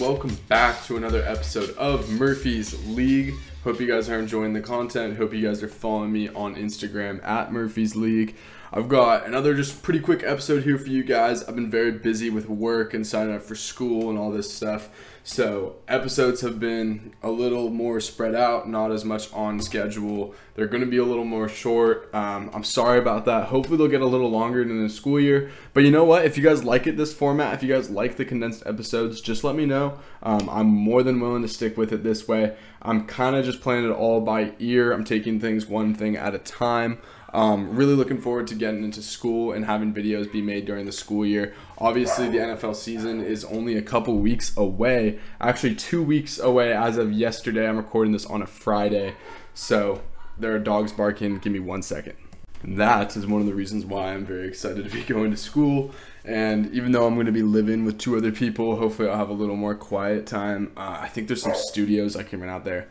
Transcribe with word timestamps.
welcome 0.00 0.34
back 0.48 0.82
to 0.82 0.96
another 0.96 1.22
episode 1.26 1.76
of 1.76 2.08
Murphy's 2.08 2.74
League. 2.86 3.34
Hope 3.64 3.78
you 3.80 3.86
guys 3.86 4.08
are 4.08 4.18
enjoying 4.18 4.54
the 4.54 4.60
content. 4.62 5.18
Hope 5.18 5.34
you 5.34 5.46
guys 5.46 5.62
are 5.62 5.68
following 5.68 6.10
me 6.10 6.30
on 6.30 6.54
Instagram 6.54 7.22
at 7.22 7.52
Murphy's 7.52 7.94
League. 7.94 8.34
I've 8.72 8.88
got 8.88 9.26
another 9.26 9.54
just 9.54 9.82
pretty 9.82 10.00
quick 10.00 10.22
episode 10.24 10.62
here 10.62 10.78
for 10.78 10.88
you 10.88 11.04
guys. 11.04 11.44
I've 11.44 11.54
been 11.54 11.70
very 11.70 11.92
busy 11.92 12.30
with 12.30 12.48
work 12.48 12.94
and 12.94 13.06
signing 13.06 13.34
up 13.34 13.42
for 13.42 13.54
school 13.54 14.08
and 14.08 14.18
all 14.18 14.30
this 14.30 14.50
stuff. 14.50 14.88
So, 15.32 15.76
episodes 15.86 16.40
have 16.40 16.58
been 16.58 17.12
a 17.22 17.30
little 17.30 17.70
more 17.70 18.00
spread 18.00 18.34
out, 18.34 18.68
not 18.68 18.90
as 18.90 19.04
much 19.04 19.32
on 19.32 19.60
schedule. 19.60 20.34
They're 20.56 20.66
going 20.66 20.80
to 20.80 20.90
be 20.90 20.96
a 20.96 21.04
little 21.04 21.24
more 21.24 21.48
short. 21.48 22.12
Um, 22.12 22.50
I'm 22.52 22.64
sorry 22.64 22.98
about 22.98 23.26
that. 23.26 23.44
Hopefully, 23.44 23.78
they'll 23.78 23.86
get 23.86 24.00
a 24.00 24.06
little 24.06 24.28
longer 24.28 24.64
than 24.64 24.82
the 24.82 24.88
school 24.88 25.20
year. 25.20 25.52
But 25.72 25.84
you 25.84 25.92
know 25.92 26.02
what? 26.02 26.24
If 26.24 26.36
you 26.36 26.42
guys 26.42 26.64
like 26.64 26.88
it 26.88 26.96
this 26.96 27.14
format, 27.14 27.54
if 27.54 27.62
you 27.62 27.72
guys 27.72 27.88
like 27.90 28.16
the 28.16 28.24
condensed 28.24 28.64
episodes, 28.66 29.20
just 29.20 29.44
let 29.44 29.54
me 29.54 29.66
know. 29.66 30.00
Um, 30.20 30.50
I'm 30.50 30.66
more 30.66 31.04
than 31.04 31.20
willing 31.20 31.42
to 31.42 31.48
stick 31.48 31.76
with 31.76 31.92
it 31.92 32.02
this 32.02 32.26
way. 32.26 32.56
I'm 32.82 33.06
kind 33.06 33.36
of 33.36 33.44
just 33.44 33.60
playing 33.60 33.84
it 33.84 33.92
all 33.92 34.20
by 34.20 34.54
ear. 34.58 34.90
I'm 34.90 35.04
taking 35.04 35.38
things 35.38 35.64
one 35.64 35.94
thing 35.94 36.16
at 36.16 36.34
a 36.34 36.38
time. 36.38 36.98
Um, 37.32 37.76
really 37.76 37.94
looking 37.94 38.20
forward 38.20 38.46
to 38.48 38.54
getting 38.54 38.82
into 38.82 39.02
school 39.02 39.52
and 39.52 39.64
having 39.64 39.94
videos 39.94 40.30
be 40.30 40.42
made 40.42 40.66
during 40.66 40.86
the 40.86 40.92
school 40.92 41.24
year. 41.24 41.54
Obviously, 41.78 42.28
the 42.28 42.38
NFL 42.38 42.74
season 42.74 43.20
is 43.20 43.44
only 43.44 43.76
a 43.76 43.82
couple 43.82 44.18
weeks 44.18 44.56
away. 44.56 45.18
Actually, 45.40 45.76
two 45.76 46.02
weeks 46.02 46.38
away 46.38 46.72
as 46.72 46.96
of 46.96 47.12
yesterday. 47.12 47.68
I'm 47.68 47.76
recording 47.76 48.12
this 48.12 48.26
on 48.26 48.42
a 48.42 48.46
Friday. 48.46 49.14
So 49.54 50.02
there 50.38 50.54
are 50.54 50.58
dogs 50.58 50.92
barking. 50.92 51.38
Give 51.38 51.52
me 51.52 51.60
one 51.60 51.82
second. 51.82 52.16
That 52.62 53.16
is 53.16 53.26
one 53.26 53.40
of 53.40 53.46
the 53.46 53.54
reasons 53.54 53.86
why 53.86 54.12
I'm 54.12 54.26
very 54.26 54.48
excited 54.48 54.84
to 54.84 54.90
be 54.90 55.02
going 55.06 55.30
to 55.30 55.36
school. 55.36 55.92
And 56.24 56.74
even 56.74 56.92
though 56.92 57.06
I'm 57.06 57.14
going 57.14 57.26
to 57.26 57.32
be 57.32 57.42
living 57.42 57.84
with 57.84 57.98
two 57.98 58.16
other 58.16 58.32
people, 58.32 58.76
hopefully 58.76 59.08
I'll 59.08 59.16
have 59.16 59.30
a 59.30 59.34
little 59.34 59.56
more 59.56 59.74
quiet 59.74 60.26
time. 60.26 60.72
Uh, 60.76 60.98
I 61.00 61.08
think 61.08 61.28
there's 61.28 61.42
some 61.42 61.54
studios 61.54 62.16
I 62.16 62.22
can 62.22 62.40
rent 62.40 62.50
out 62.50 62.64
there 62.64 62.88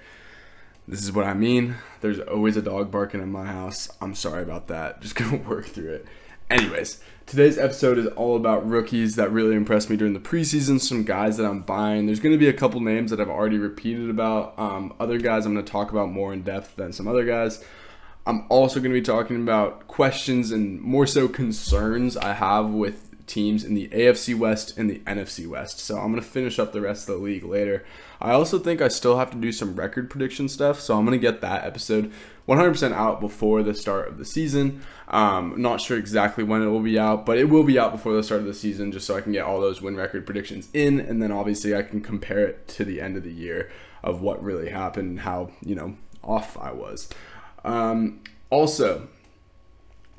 this 0.89 1.03
is 1.03 1.11
what 1.11 1.25
I 1.25 1.35
mean. 1.35 1.75
There's 2.01 2.19
always 2.19 2.57
a 2.57 2.61
dog 2.63 2.89
barking 2.89 3.21
in 3.21 3.31
my 3.31 3.45
house. 3.45 3.89
I'm 4.01 4.15
sorry 4.15 4.41
about 4.41 4.67
that. 4.67 5.01
Just 5.01 5.15
gonna 5.15 5.37
work 5.37 5.65
through 5.65 5.93
it. 5.93 6.05
Anyways, 6.49 6.99
today's 7.27 7.59
episode 7.59 7.99
is 7.99 8.07
all 8.07 8.35
about 8.35 8.67
rookies 8.67 9.15
that 9.17 9.31
really 9.31 9.55
impressed 9.55 9.87
me 9.87 9.95
during 9.95 10.13
the 10.13 10.19
preseason. 10.19 10.81
Some 10.81 11.03
guys 11.03 11.37
that 11.37 11.45
I'm 11.45 11.61
buying. 11.61 12.07
There's 12.07 12.19
going 12.19 12.33
to 12.33 12.39
be 12.39 12.47
a 12.47 12.53
couple 12.53 12.79
names 12.81 13.11
that 13.11 13.21
I've 13.21 13.29
already 13.29 13.59
repeated 13.59 14.09
about. 14.09 14.57
Um, 14.57 14.95
other 14.99 15.19
guys 15.19 15.45
I'm 15.45 15.53
going 15.53 15.63
to 15.63 15.71
talk 15.71 15.91
about 15.91 16.09
more 16.09 16.33
in 16.33 16.41
depth 16.41 16.75
than 16.75 16.91
some 16.91 17.07
other 17.07 17.23
guys. 17.23 17.63
I'm 18.25 18.47
also 18.49 18.79
going 18.79 18.91
to 18.91 18.99
be 18.99 19.05
talking 19.05 19.43
about 19.43 19.87
questions 19.87 20.49
and 20.51 20.81
more 20.81 21.05
so 21.05 21.27
concerns 21.27 22.17
I 22.17 22.33
have 22.33 22.71
with 22.71 23.08
teams 23.29 23.63
in 23.63 23.75
the 23.75 23.87
AFC 23.89 24.37
West 24.37 24.77
and 24.77 24.89
the 24.89 24.99
NFC 24.99 25.47
West. 25.47 25.79
So 25.79 25.97
I'm 25.97 26.11
going 26.11 26.21
to 26.21 26.27
finish 26.27 26.59
up 26.59 26.73
the 26.73 26.81
rest 26.81 27.07
of 27.07 27.15
the 27.15 27.21
league 27.21 27.45
later. 27.45 27.85
I 28.19 28.31
also 28.31 28.59
think 28.59 28.81
I 28.81 28.89
still 28.89 29.17
have 29.17 29.31
to 29.31 29.37
do 29.37 29.51
some 29.51 29.75
record 29.75 30.09
prediction 30.09 30.49
stuff, 30.49 30.81
so 30.81 30.97
I'm 30.97 31.05
going 31.05 31.17
to 31.17 31.21
get 31.21 31.39
that 31.41 31.63
episode 31.63 32.11
100% 32.49 32.91
out 32.91 33.21
before 33.21 33.63
the 33.63 33.73
start 33.73 34.09
of 34.09 34.17
the 34.17 34.25
season. 34.25 34.81
Um, 35.07 35.53
not 35.61 35.79
sure 35.79 35.97
exactly 35.97 36.43
when 36.43 36.61
it 36.61 36.67
will 36.67 36.81
be 36.81 36.99
out, 36.99 37.25
but 37.25 37.37
it 37.37 37.45
will 37.45 37.63
be 37.63 37.79
out 37.79 37.91
before 37.91 38.13
the 38.13 38.23
start 38.23 38.41
of 38.41 38.47
the 38.47 38.53
season 38.53 38.91
just 38.91 39.07
so 39.07 39.15
I 39.15 39.21
can 39.21 39.31
get 39.31 39.45
all 39.45 39.61
those 39.61 39.81
win 39.81 39.95
record 39.95 40.25
predictions 40.25 40.67
in, 40.73 40.99
and 40.99 41.21
then 41.21 41.31
obviously 41.31 41.75
I 41.75 41.83
can 41.83 42.01
compare 42.01 42.45
it 42.45 42.67
to 42.69 42.83
the 42.83 42.99
end 42.99 43.15
of 43.15 43.23
the 43.23 43.31
year 43.31 43.71
of 44.03 44.21
what 44.21 44.43
really 44.43 44.69
happened, 44.69 45.09
and 45.09 45.19
how, 45.21 45.51
you 45.61 45.75
know, 45.75 45.95
off 46.23 46.57
I 46.57 46.71
was. 46.71 47.09
Um, 47.63 48.21
also, 48.49 49.07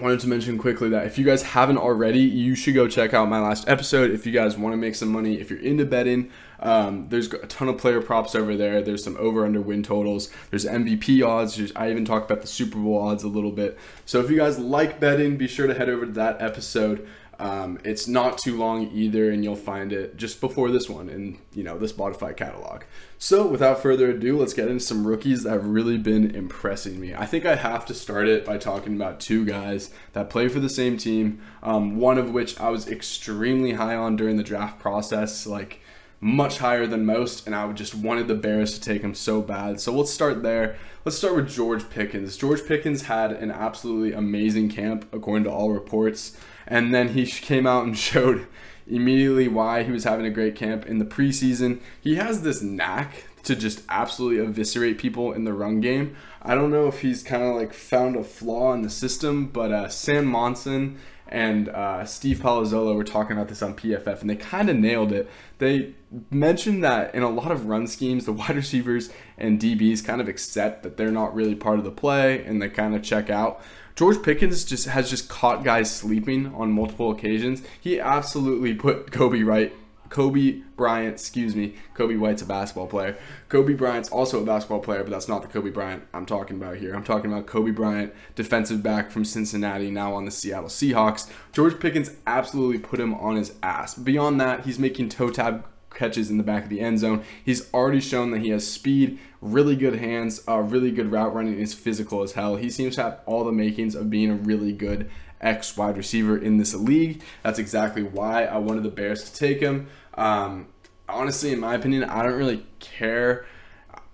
wanted 0.02 0.20
to 0.20 0.28
mention 0.28 0.58
quickly 0.58 0.88
that 0.90 1.06
if 1.06 1.18
you 1.18 1.24
guys 1.24 1.42
haven't 1.42 1.78
already, 1.78 2.20
you 2.20 2.54
should 2.54 2.74
go 2.74 2.88
check 2.88 3.14
out 3.14 3.28
my 3.28 3.40
last 3.40 3.68
episode. 3.68 4.10
If 4.10 4.26
you 4.26 4.32
guys 4.32 4.56
want 4.56 4.72
to 4.72 4.76
make 4.76 4.94
some 4.94 5.08
money, 5.08 5.40
if 5.40 5.50
you're 5.50 5.60
into 5.60 5.84
betting, 5.84 6.30
um, 6.60 7.08
there's 7.08 7.32
a 7.32 7.46
ton 7.46 7.68
of 7.68 7.78
player 7.78 8.00
props 8.00 8.34
over 8.34 8.56
there. 8.56 8.82
There's 8.82 9.04
some 9.04 9.16
over 9.18 9.44
under 9.44 9.60
win 9.60 9.82
totals. 9.82 10.30
There's 10.50 10.64
MVP 10.64 11.26
odds. 11.26 11.56
There's, 11.56 11.72
I 11.74 11.90
even 11.90 12.04
talked 12.04 12.30
about 12.30 12.42
the 12.42 12.48
Super 12.48 12.78
Bowl 12.78 12.98
odds 12.98 13.22
a 13.22 13.28
little 13.28 13.52
bit. 13.52 13.78
So 14.06 14.20
if 14.20 14.30
you 14.30 14.36
guys 14.36 14.58
like 14.58 15.00
betting, 15.00 15.36
be 15.36 15.46
sure 15.46 15.66
to 15.66 15.74
head 15.74 15.88
over 15.88 16.06
to 16.06 16.12
that 16.12 16.40
episode. 16.40 17.06
Um, 17.40 17.78
it's 17.84 18.06
not 18.06 18.36
too 18.36 18.58
long 18.58 18.90
either, 18.92 19.30
and 19.30 19.42
you'll 19.42 19.56
find 19.56 19.94
it 19.94 20.18
just 20.18 20.42
before 20.42 20.70
this 20.70 20.90
one 20.90 21.08
in 21.08 21.38
you 21.54 21.64
know 21.64 21.78
the 21.78 21.86
Spotify 21.86 22.36
catalog. 22.36 22.82
So 23.18 23.46
without 23.46 23.80
further 23.80 24.10
ado, 24.10 24.36
let's 24.36 24.52
get 24.52 24.68
into 24.68 24.84
some 24.84 25.06
rookies 25.06 25.44
that 25.44 25.50
have 25.50 25.66
really 25.66 25.96
been 25.96 26.34
impressing 26.34 27.00
me. 27.00 27.14
I 27.14 27.24
think 27.24 27.46
I 27.46 27.54
have 27.54 27.86
to 27.86 27.94
start 27.94 28.28
it 28.28 28.44
by 28.44 28.58
talking 28.58 28.94
about 28.94 29.20
two 29.20 29.46
guys 29.46 29.90
that 30.12 30.28
play 30.28 30.48
for 30.48 30.60
the 30.60 30.68
same 30.68 30.98
team. 30.98 31.40
Um, 31.62 31.96
one 31.96 32.18
of 32.18 32.30
which 32.30 32.60
I 32.60 32.68
was 32.68 32.86
extremely 32.86 33.72
high 33.72 33.94
on 33.94 34.16
during 34.16 34.36
the 34.36 34.42
draft 34.42 34.78
process, 34.78 35.46
like 35.46 35.80
much 36.20 36.58
higher 36.58 36.86
than 36.86 37.06
most, 37.06 37.46
and 37.46 37.54
I 37.54 37.72
just 37.72 37.94
wanted 37.94 38.28
the 38.28 38.34
Bears 38.34 38.74
to 38.74 38.80
take 38.82 39.00
him 39.00 39.14
so 39.14 39.40
bad. 39.40 39.80
So 39.80 39.92
let's 39.94 40.10
start 40.10 40.42
there. 40.42 40.76
Let's 41.06 41.16
start 41.16 41.36
with 41.36 41.48
George 41.48 41.88
Pickens. 41.88 42.36
George 42.36 42.66
Pickens 42.66 43.02
had 43.02 43.32
an 43.32 43.50
absolutely 43.50 44.12
amazing 44.12 44.68
camp, 44.68 45.06
according 45.14 45.44
to 45.44 45.50
all 45.50 45.70
reports. 45.70 46.36
And 46.70 46.94
then 46.94 47.08
he 47.08 47.26
came 47.26 47.66
out 47.66 47.84
and 47.84 47.98
showed 47.98 48.46
immediately 48.86 49.48
why 49.48 49.82
he 49.82 49.92
was 49.92 50.04
having 50.04 50.24
a 50.24 50.30
great 50.30 50.56
camp 50.56 50.86
in 50.86 50.98
the 50.98 51.04
preseason. 51.04 51.80
He 52.00 52.16
has 52.16 52.42
this 52.42 52.62
knack 52.62 53.24
to 53.42 53.56
just 53.56 53.82
absolutely 53.88 54.44
eviscerate 54.44 54.98
people 54.98 55.32
in 55.32 55.44
the 55.44 55.52
run 55.52 55.80
game. 55.80 56.16
I 56.42 56.54
don't 56.54 56.70
know 56.70 56.86
if 56.86 57.00
he's 57.00 57.22
kind 57.22 57.42
of 57.42 57.56
like 57.56 57.72
found 57.72 58.16
a 58.16 58.24
flaw 58.24 58.72
in 58.72 58.82
the 58.82 58.90
system, 58.90 59.46
but 59.46 59.72
uh, 59.72 59.88
Sam 59.88 60.26
Monson 60.26 60.98
and 61.30 61.68
uh, 61.68 62.04
Steve 62.04 62.38
Palazzolo 62.38 62.94
were 62.94 63.04
talking 63.04 63.36
about 63.36 63.48
this 63.48 63.62
on 63.62 63.74
PFF, 63.74 64.20
and 64.20 64.28
they 64.28 64.36
kind 64.36 64.68
of 64.68 64.76
nailed 64.76 65.12
it. 65.12 65.30
They 65.58 65.94
mentioned 66.30 66.82
that 66.82 67.14
in 67.14 67.22
a 67.22 67.30
lot 67.30 67.52
of 67.52 67.66
run 67.66 67.86
schemes, 67.86 68.24
the 68.24 68.32
wide 68.32 68.56
receivers 68.56 69.10
and 69.38 69.60
DBs 69.60 70.04
kind 70.04 70.20
of 70.20 70.28
accept 70.28 70.82
that 70.82 70.96
they're 70.96 71.12
not 71.12 71.34
really 71.34 71.54
part 71.54 71.78
of 71.78 71.84
the 71.84 71.90
play, 71.90 72.44
and 72.44 72.60
they 72.60 72.68
kind 72.68 72.94
of 72.94 73.02
check 73.02 73.30
out. 73.30 73.62
George 74.00 74.22
Pickens 74.22 74.64
just 74.64 74.86
has 74.86 75.10
just 75.10 75.28
caught 75.28 75.62
guys 75.62 75.94
sleeping 75.94 76.54
on 76.54 76.72
multiple 76.72 77.10
occasions. 77.10 77.60
He 77.82 78.00
absolutely 78.00 78.72
put 78.72 79.12
Kobe 79.12 79.42
right 79.42 79.74
Coby 80.08 80.62
Bryant, 80.74 81.12
excuse 81.12 81.54
me, 81.54 81.74
Coby 81.94 82.18
White's 82.18 82.40
a 82.40 82.46
basketball 82.46 82.86
player. 82.86 83.18
Kobe 83.50 83.74
Bryant's 83.74 84.08
also 84.08 84.42
a 84.42 84.46
basketball 84.46 84.80
player, 84.80 85.02
but 85.02 85.10
that's 85.10 85.28
not 85.28 85.42
the 85.42 85.48
Kobe 85.48 85.68
Bryant 85.68 86.02
I'm 86.14 86.24
talking 86.24 86.56
about 86.56 86.78
here. 86.78 86.94
I'm 86.94 87.04
talking 87.04 87.30
about 87.30 87.46
Coby 87.46 87.74
Bryant, 87.74 88.14
defensive 88.34 88.82
back 88.82 89.10
from 89.10 89.26
Cincinnati, 89.26 89.90
now 89.90 90.14
on 90.14 90.24
the 90.24 90.30
Seattle 90.30 90.70
Seahawks. 90.70 91.30
George 91.52 91.78
Pickens 91.78 92.12
absolutely 92.26 92.78
put 92.78 92.98
him 92.98 93.12
on 93.12 93.36
his 93.36 93.52
ass. 93.62 93.94
Beyond 93.94 94.40
that, 94.40 94.64
he's 94.64 94.78
making 94.78 95.10
toe 95.10 95.28
tap 95.28 95.69
catches 95.94 96.30
in 96.30 96.38
the 96.38 96.44
back 96.44 96.64
of 96.64 96.68
the 96.70 96.80
end 96.80 96.98
zone. 96.98 97.24
He's 97.44 97.72
already 97.74 98.00
shown 98.00 98.30
that 98.30 98.40
he 98.40 98.50
has 98.50 98.70
speed, 98.70 99.18
really 99.40 99.76
good 99.76 99.96
hands, 99.96 100.42
uh, 100.48 100.58
really 100.58 100.90
good 100.90 101.10
route 101.10 101.34
running, 101.34 101.58
is 101.58 101.74
physical 101.74 102.22
as 102.22 102.32
hell. 102.32 102.56
He 102.56 102.70
seems 102.70 102.96
to 102.96 103.02
have 103.02 103.20
all 103.26 103.44
the 103.44 103.52
makings 103.52 103.94
of 103.94 104.10
being 104.10 104.30
a 104.30 104.34
really 104.34 104.72
good 104.72 105.10
X 105.40 105.76
wide 105.76 105.96
receiver 105.96 106.36
in 106.36 106.58
this 106.58 106.74
league. 106.74 107.22
That's 107.42 107.58
exactly 107.58 108.02
why 108.02 108.44
I 108.44 108.58
wanted 108.58 108.82
the 108.82 108.90
Bears 108.90 109.30
to 109.30 109.36
take 109.36 109.60
him. 109.60 109.88
Um, 110.14 110.68
honestly, 111.08 111.52
in 111.52 111.60
my 111.60 111.74
opinion, 111.74 112.04
I 112.04 112.22
don't 112.22 112.34
really 112.34 112.66
care. 112.78 113.46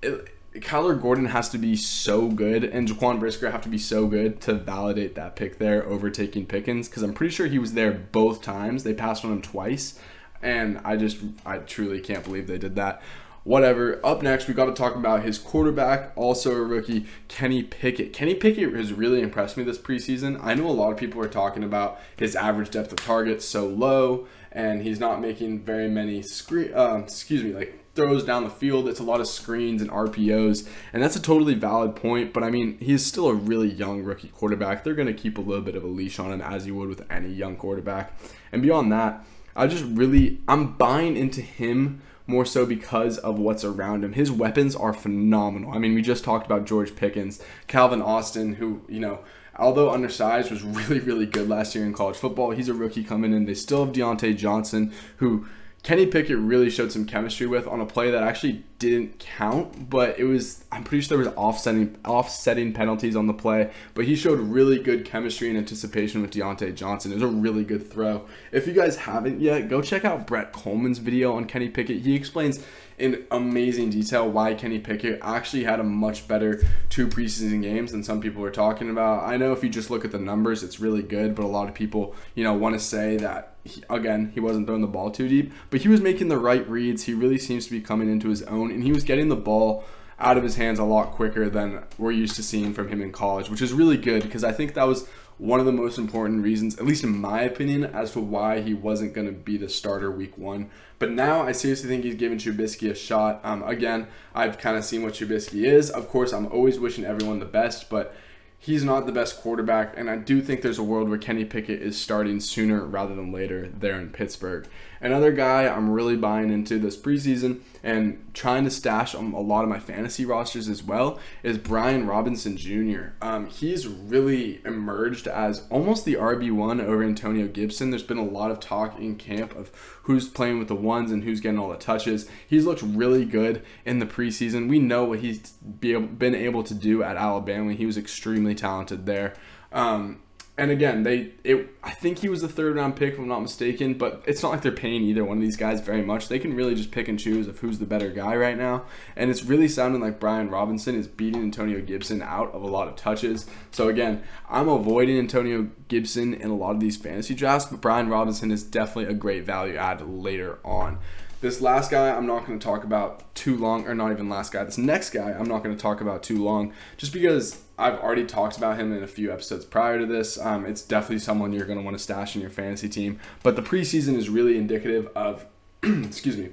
It, 0.03 0.33
Kyler 0.55 1.01
Gordon 1.01 1.27
has 1.27 1.51
to 1.51 1.59
be 1.59 1.77
so 1.77 2.29
good, 2.29 2.65
and 2.65 2.89
Jaquan 2.89 3.21
Brisker 3.21 3.51
have 3.51 3.61
to 3.63 3.69
be 3.69 3.77
so 3.77 4.07
good 4.07 4.41
to 4.43 4.55
validate 4.55 5.15
that 5.15 5.37
pick 5.37 5.59
there, 5.59 5.85
overtaking 5.85 6.47
Pickens, 6.47 6.89
because 6.89 7.03
I'm 7.03 7.13
pretty 7.13 7.35
sure 7.35 7.47
he 7.47 7.59
was 7.59 7.75
there 7.75 7.93
both 7.93 8.41
times. 8.41 8.83
They 8.83 8.95
passed 8.95 9.23
on 9.23 9.33
him 9.33 9.43
twice 9.43 9.99
and 10.43 10.81
I 10.85 10.97
just 10.97 11.19
I 11.45 11.59
truly 11.59 12.01
can't 12.01 12.25
believe 12.25 12.47
they 12.47 12.59
did 12.59 12.77
that. 12.77 13.03
Whatever. 13.47 14.05
Up 14.05 14.23
next, 14.23 14.49
we 14.49 14.55
got 14.55 14.65
to 14.65 14.73
talk 14.73 14.97
about 14.97 15.23
his 15.23 15.39
quarterback, 15.39 16.11
also 16.17 16.51
a 16.51 16.61
rookie, 16.63 17.07
Kenny 17.29 17.63
Pickett. 17.63 18.13
Kenny 18.13 18.35
Pickett 18.35 18.75
has 18.75 18.93
really 18.93 19.21
impressed 19.21 19.57
me 19.57 19.63
this 19.63 19.79
preseason. 19.79 20.43
I 20.43 20.55
know 20.55 20.67
a 20.69 20.73
lot 20.73 20.91
of 20.91 20.99
people 20.99 21.23
are 21.23 21.29
talking 21.29 21.63
about 21.63 22.01
his 22.17 22.35
average 22.35 22.71
depth 22.71 22.91
of 22.91 22.99
target 22.99 23.41
so 23.41 23.69
low, 23.69 24.27
and 24.51 24.83
he's 24.83 24.99
not 24.99 25.21
making 25.21 25.61
very 25.61 25.89
many 25.89 26.23
screen. 26.23 26.73
Uh, 26.75 27.03
excuse 27.05 27.45
me, 27.45 27.53
like 27.53 27.87
throws 27.95 28.25
down 28.25 28.43
the 28.43 28.51
field. 28.51 28.89
It's 28.89 28.99
a 28.99 29.05
lot 29.05 29.21
of 29.21 29.29
screens 29.29 29.81
and 29.81 29.93
RPOs, 29.93 30.69
and 30.93 31.01
that's 31.01 31.15
a 31.15 31.23
totally 31.23 31.55
valid 31.55 31.95
point. 31.95 32.33
But 32.33 32.43
I 32.43 32.51
mean, 32.51 32.79
he's 32.79 33.07
still 33.07 33.29
a 33.29 33.35
really 33.35 33.69
young 33.69 34.03
rookie 34.03 34.29
quarterback. 34.29 34.83
They're 34.83 34.95
going 34.95 35.07
to 35.07 35.15
keep 35.15 35.39
a 35.39 35.41
little 35.41 35.65
bit 35.65 35.77
of 35.77 35.85
a 35.85 35.89
leash 35.89 36.19
on 36.19 36.33
him, 36.33 36.41
as 36.41 36.67
you 36.67 36.75
would 36.75 36.89
with 36.89 37.07
any 37.09 37.29
young 37.29 37.55
quarterback. 37.55 38.13
And 38.51 38.61
beyond 38.61 38.91
that 38.91 39.25
I 39.57 39.67
just 39.67 39.85
really 39.85 40.41
I'm 40.47 40.75
buying 40.75 41.17
into 41.17 41.41
him 41.41 42.03
more 42.27 42.45
so 42.45 42.67
because 42.67 43.19
of 43.19 43.39
what's 43.39 43.65
around 43.65 44.05
him. 44.05 44.13
His 44.13 44.31
weapons 44.31 44.75
are 44.75 44.93
phenomenal. 44.93 45.73
I 45.73 45.79
mean, 45.79 45.95
we 45.95 46.03
just 46.03 46.25
talked 46.25 46.47
about 46.47 46.67
George 46.67 46.97
Pickens, 46.97 47.43
Calvin 47.67 48.03
Austin, 48.03 48.55
who, 48.55 48.83
you 48.89 49.01
know, 49.01 49.21
although 49.57 49.91
undersized, 49.91 50.51
was 50.51 50.63
really, 50.63 51.01
really 51.01 51.27
good 51.27 51.49
last 51.49 51.75
year 51.75 51.85
in 51.85 51.93
college 51.93 52.17
football. 52.17 52.51
He's 52.51 52.69
a 52.69 52.75
rookie 52.75 53.05
coming 53.05 53.33
in. 53.33 53.47
They 53.47 53.55
still 53.55 53.85
have 53.85 53.95
Diontae 53.95 54.37
Johnson, 54.37 54.93
who 55.19 55.47
Kenny 55.87 56.05
Pickett 56.05 56.37
really 56.39 56.69
showed 56.69 56.91
some 56.91 57.05
chemistry 57.05 57.47
with 57.47 57.69
on 57.69 57.81
a 57.81 57.87
play 57.87 58.11
that 58.11 58.25
actually 58.25 58.65
didn't 58.81 59.21
count, 59.21 59.89
but 59.89 60.19
it 60.19 60.25
was 60.25 60.65
I'm 60.73 60.83
pretty 60.83 61.03
sure 61.03 61.17
there 61.17 61.25
was 61.25 61.37
offsetting 61.37 61.97
offsetting 62.05 62.73
penalties 62.73 63.15
on 63.15 63.29
the 63.29 63.33
play, 63.33 63.71
but 63.95 64.05
he 64.05 64.17
showed 64.17 64.41
really 64.41 64.81
good 64.81 65.05
chemistry 65.05 65.49
and 65.49 65.57
anticipation 65.57 66.23
with 66.23 66.33
Diontae 66.33 66.75
Johnson. 66.75 67.13
It 67.13 67.15
was 67.15 67.23
a 67.23 67.29
really 67.29 67.63
good 67.63 67.89
throw. 67.89 68.27
If 68.51 68.67
you 68.67 68.73
guys 68.73 68.97
haven't 68.97 69.41
yet, 69.41 69.69
go 69.69 69.81
check 69.81 70.05
out 70.05 70.27
Brett 70.27 70.53
Kollmann's 70.53 70.99
video 70.99 71.35
on 71.35 71.45
Kenny 71.45 71.69
Pickett. 71.69 72.03
He 72.03 72.17
explains 72.17 72.67
in 72.99 73.27
amazing 73.31 73.91
detail 73.91 74.29
why 74.29 74.55
Kenny 74.55 74.79
Pickett 74.79 75.19
actually 75.23 75.65
had 75.65 75.81
a 75.81 75.85
much 75.85 76.27
better 76.27 76.63
two 76.89 77.09
preseason 77.09 77.63
games 77.63 77.93
than 77.93 78.03
some 78.03 78.21
people 78.21 78.41
were 78.41 78.51
talking 78.51 78.91
about. 78.91 79.25
I 79.25 79.37
know 79.37 79.53
if 79.53 79.63
you 79.63 79.69
just 79.69 79.91
look 79.91 80.05
at 80.05 80.13
the 80.13 80.19
numbers, 80.19 80.63
it's 80.63 80.81
really 80.81 81.03
good, 81.03 81.35
but 81.35 81.45
a 81.45 81.49
lot 81.49 81.69
of 81.69 81.75
people, 81.75 82.15
you 82.35 82.45
know, 82.45 82.55
want 82.55 82.75
to 82.75 82.81
say 82.81 83.17
that 83.19 83.55
he, 83.65 83.83
again, 83.91 84.31
he 84.33 84.41
wasn't 84.41 84.67
throwing 84.67 84.81
the 84.81 84.87
ball 84.87 85.11
too 85.11 85.29
deep, 85.29 85.53
but 85.71 85.83
he 85.83 85.89
was 85.89 86.01
making 86.01 86.29
the 86.29 86.39
right 86.39 86.69
reads. 86.69 87.05
He 87.05 87.15
really 87.15 87.39
seems 87.39 87.67
to 87.67 87.71
be 87.71 87.81
coming 87.81 88.11
into 88.11 88.29
his 88.29 88.43
own, 88.45 88.71
and 88.71 88.83
he 88.83 88.93
was 88.93 89.05
getting 89.05 89.29
the 89.29 89.37
ball 89.37 89.85
out 90.19 90.39
of 90.39 90.43
his 90.43 90.57
hands 90.57 90.79
a 90.79 90.85
lot 90.85 91.13
quicker 91.13 91.51
than 91.51 91.83
we're 91.99 92.13
used 92.13 92.37
to 92.37 92.43
seeing 92.43 92.73
from 92.73 92.89
him 92.89 93.03
in 93.03 93.13
college, 93.13 93.51
which 93.51 93.61
is 93.61 93.73
really 93.73 93.99
good 93.99 94.23
because 94.23 94.45
I 94.45 94.53
think 94.53 94.75
that 94.75 94.85
was 94.85 95.07
one 95.39 95.61
of 95.61 95.67
the 95.67 95.73
most 95.73 95.99
important 95.99 96.43
reasons, 96.43 96.79
at 96.79 96.87
least 96.87 97.05
in 97.05 97.17
my 97.17 97.43
opinion, 97.43 97.85
as 97.85 98.13
to 98.13 98.21
why 98.21 98.61
he 98.61 98.73
wasn't 98.73 99.13
going 99.13 99.27
to 99.27 99.33
be 99.33 99.57
the 99.57 99.69
starter 99.69 100.11
week 100.11 100.39
one. 100.39 100.71
But 100.99 101.11
now 101.11 101.43
I 101.43 101.53
seriously 101.53 101.89
think 101.89 102.05
he's 102.05 102.15
giving 102.15 102.39
Trubisky 102.39 102.91
a 102.91 102.95
shot. 102.95 103.41
Um, 103.45 103.63
again, 103.63 104.09
I've 104.35 104.59
kind 104.59 104.79
of 104.79 104.85
seen 104.85 105.03
what 105.03 105.15
Trubisky 105.15 105.65
is. 105.65 105.91
Of 105.91 106.09
course, 106.09 106.33
I'm 106.33 106.47
always 106.47 106.79
wishing 106.79 107.05
everyone 107.05 107.39
the 107.39 107.45
best, 107.45 107.91
but 107.91 108.15
he's 108.59 108.83
not 108.83 109.07
the 109.07 109.13
best 109.13 109.41
quarterback, 109.41 109.97
and 109.97 110.09
I 110.11 110.17
do 110.17 110.41
think 110.41 110.63
there's 110.63 110.79
a 110.79 110.83
world 110.83 111.09
where 111.09 111.19
Kenny 111.19 111.45
Pickett 111.45 111.83
is 111.83 112.01
starting 112.01 112.41
sooner 112.41 112.85
rather 112.85 113.15
than 113.15 113.31
later 113.31 113.69
there 113.69 114.01
in 114.01 114.11
Pittsburgh. 114.11 114.67
Another 115.01 115.33
guy 115.33 115.69
I'm 115.69 115.91
really 115.91 116.17
buying 116.17 116.51
into 116.51 116.79
this 116.79 116.97
preseason 116.97 117.61
and 117.83 118.25
trying 118.35 118.65
to 118.65 118.71
stash 118.71 119.15
on 119.15 119.33
a 119.33 119.41
lot 119.41 119.63
of 119.63 119.69
my 119.69 119.79
fantasy 119.79 120.25
rosters 120.25 120.69
as 120.69 120.83
well 120.83 121.19
is 121.43 121.59
Brian 121.59 122.07
Robinson 122.07 122.57
Jr. 122.57 123.11
Um, 123.23 123.47
he's 123.47 123.87
really 123.87 124.61
emerged 124.65 125.29
as 125.29 125.67
almost 125.71 126.05
the 126.05 126.15
RB1 126.15 126.83
over 126.83 127.03
Antonio 127.03 127.47
Gibson. 127.47 127.91
There's 127.91 128.03
been 128.03 128.19
a 128.19 128.25
lot 128.25 128.51
of 128.51 128.61
talk 128.61 128.99
in 128.99 129.17
camp 129.17 129.55
of 129.55 129.71
who's 130.03 130.29
playing 130.29 130.59
with 130.59 130.69
the 130.69 130.75
ones 130.75 131.13
and 131.13 131.25
who's 131.25 131.41
getting 131.41 131.59
all 131.59 131.69
the 131.69 131.77
touches. 131.77 132.29
He's 132.47 132.65
looked 132.65 132.83
really 132.83 133.25
good 133.25 133.63
in 133.85 133.99
the 133.99 134.07
preseason. 134.07 134.69
We 134.69 134.79
know 134.79 135.05
what 135.05 135.21
he's 135.21 135.51
be 135.51 135.93
able, 135.93 136.09
been 136.09 136.35
able 136.35 136.63
to 136.65 136.75
do 136.75 137.03
at 137.03 137.17
Alabama. 137.17 137.73
He 137.73 137.87
was 137.87 137.97
extremely 137.97 138.55
talented 138.55 139.07
there. 139.07 139.35
Um, 139.73 140.23
and 140.59 140.71
again, 140.71 141.03
they 141.03 141.33
it 141.45 141.69
I 141.83 141.91
think 141.91 142.19
he 142.19 142.29
was 142.31 142.43
a 142.43 142.49
third 142.49 142.77
round 142.77 142.97
pick 142.97 143.13
if 143.15 143.19
I'm 143.19 143.29
not 143.29 143.43
mistaken, 143.43 143.95
but 143.95 144.23
it's 144.27 144.43
not 144.43 144.53
like 144.53 144.63
they're 144.63 144.73
paying 144.73 145.03
either 145.03 145.23
one 145.23 145.37
of 145.37 145.43
these 145.43 145.57
guys 145.57 145.81
very 145.81 146.03
much. 146.03 146.29
They 146.29 146.39
can 146.39 146.55
really 146.55 146.75
just 146.75 146.91
pick 146.91 147.09
and 147.09 147.19
choose 147.19 147.47
of 147.47 147.59
who's 147.59 147.79
the 147.79 147.85
better 147.85 148.11
guy 148.11 148.35
right 148.37 148.57
now. 148.57 148.85
And 149.17 149.31
it's 149.31 149.45
really 149.45 149.69
sounding 149.69 150.01
like 150.01 150.19
Brian 150.19 150.49
Robinson 150.49 150.95
is 150.95 151.09
beating 151.09 151.43
Antonio 151.43 151.83
Gibson 151.83 152.23
out 152.23 152.53
of 152.53 152.63
a 152.63 152.67
lot 152.67 152.89
of 152.89 152.97
touches. 152.97 153.47
So 153.71 153.89
again, 153.89 154.23
I'm 154.49 154.69
avoiding 154.69 155.19
Antonio 155.19 155.69
Gibson 155.89 156.33
in 156.33 156.49
a 156.49 156.57
lot 156.57 156.75
of 156.75 156.81
these 156.81 156.97
fantasy 156.97 157.35
drafts, 157.35 157.67
but 157.67 157.83
Brian 157.83 158.09
Robinson 158.09 158.51
is 158.51 158.63
definitely 158.63 159.13
a 159.13 159.17
great 159.17 159.45
value 159.45 159.77
add 159.77 160.01
later 160.01 160.59
on. 160.65 160.99
This 161.47 161.61
last 161.61 161.93
guy, 161.93 162.11
I'm 162.11 162.27
not 162.27 162.45
going 162.45 162.59
to 162.59 162.65
talk 162.65 162.83
about 162.83 163.33
too 163.37 163.57
long, 163.57 163.87
or 163.87 163.95
not 163.95 164.11
even 164.11 164.29
last 164.29 164.53
guy. 164.53 164.65
This 164.65 164.79
next 164.79 165.11
guy, 165.11 165.31
I'm 165.31 165.47
not 165.47 165.63
going 165.63 165.77
to 165.77 165.81
talk 165.81 166.01
about 166.01 166.25
too 166.25 166.43
long, 166.43 166.73
just 166.97 167.13
because 167.13 167.63
I've 167.79 168.01
already 168.01 168.25
talked 168.25 168.57
about 168.57 168.81
him 168.81 168.93
in 168.93 169.01
a 169.01 169.07
few 169.07 169.33
episodes 169.33 169.65
prior 169.65 169.97
to 170.01 170.07
this. 170.07 170.41
Um, 170.41 170.67
it's 170.67 170.83
definitely 170.83 171.21
someone 171.21 171.53
you're 171.53 171.65
going 171.65 171.79
to 171.79 171.85
want 171.85 171.97
to 171.97 172.03
stash 172.03 172.35
in 172.35 172.41
your 172.41 172.51
fantasy 172.51 172.89
team. 172.89 173.21
But 173.45 173.55
the 173.55 173.63
preseason 173.63 174.17
is 174.17 174.29
really 174.29 174.59
indicative 174.59 175.07
of, 175.15 175.47
excuse 175.85 176.37
me, 176.37 176.49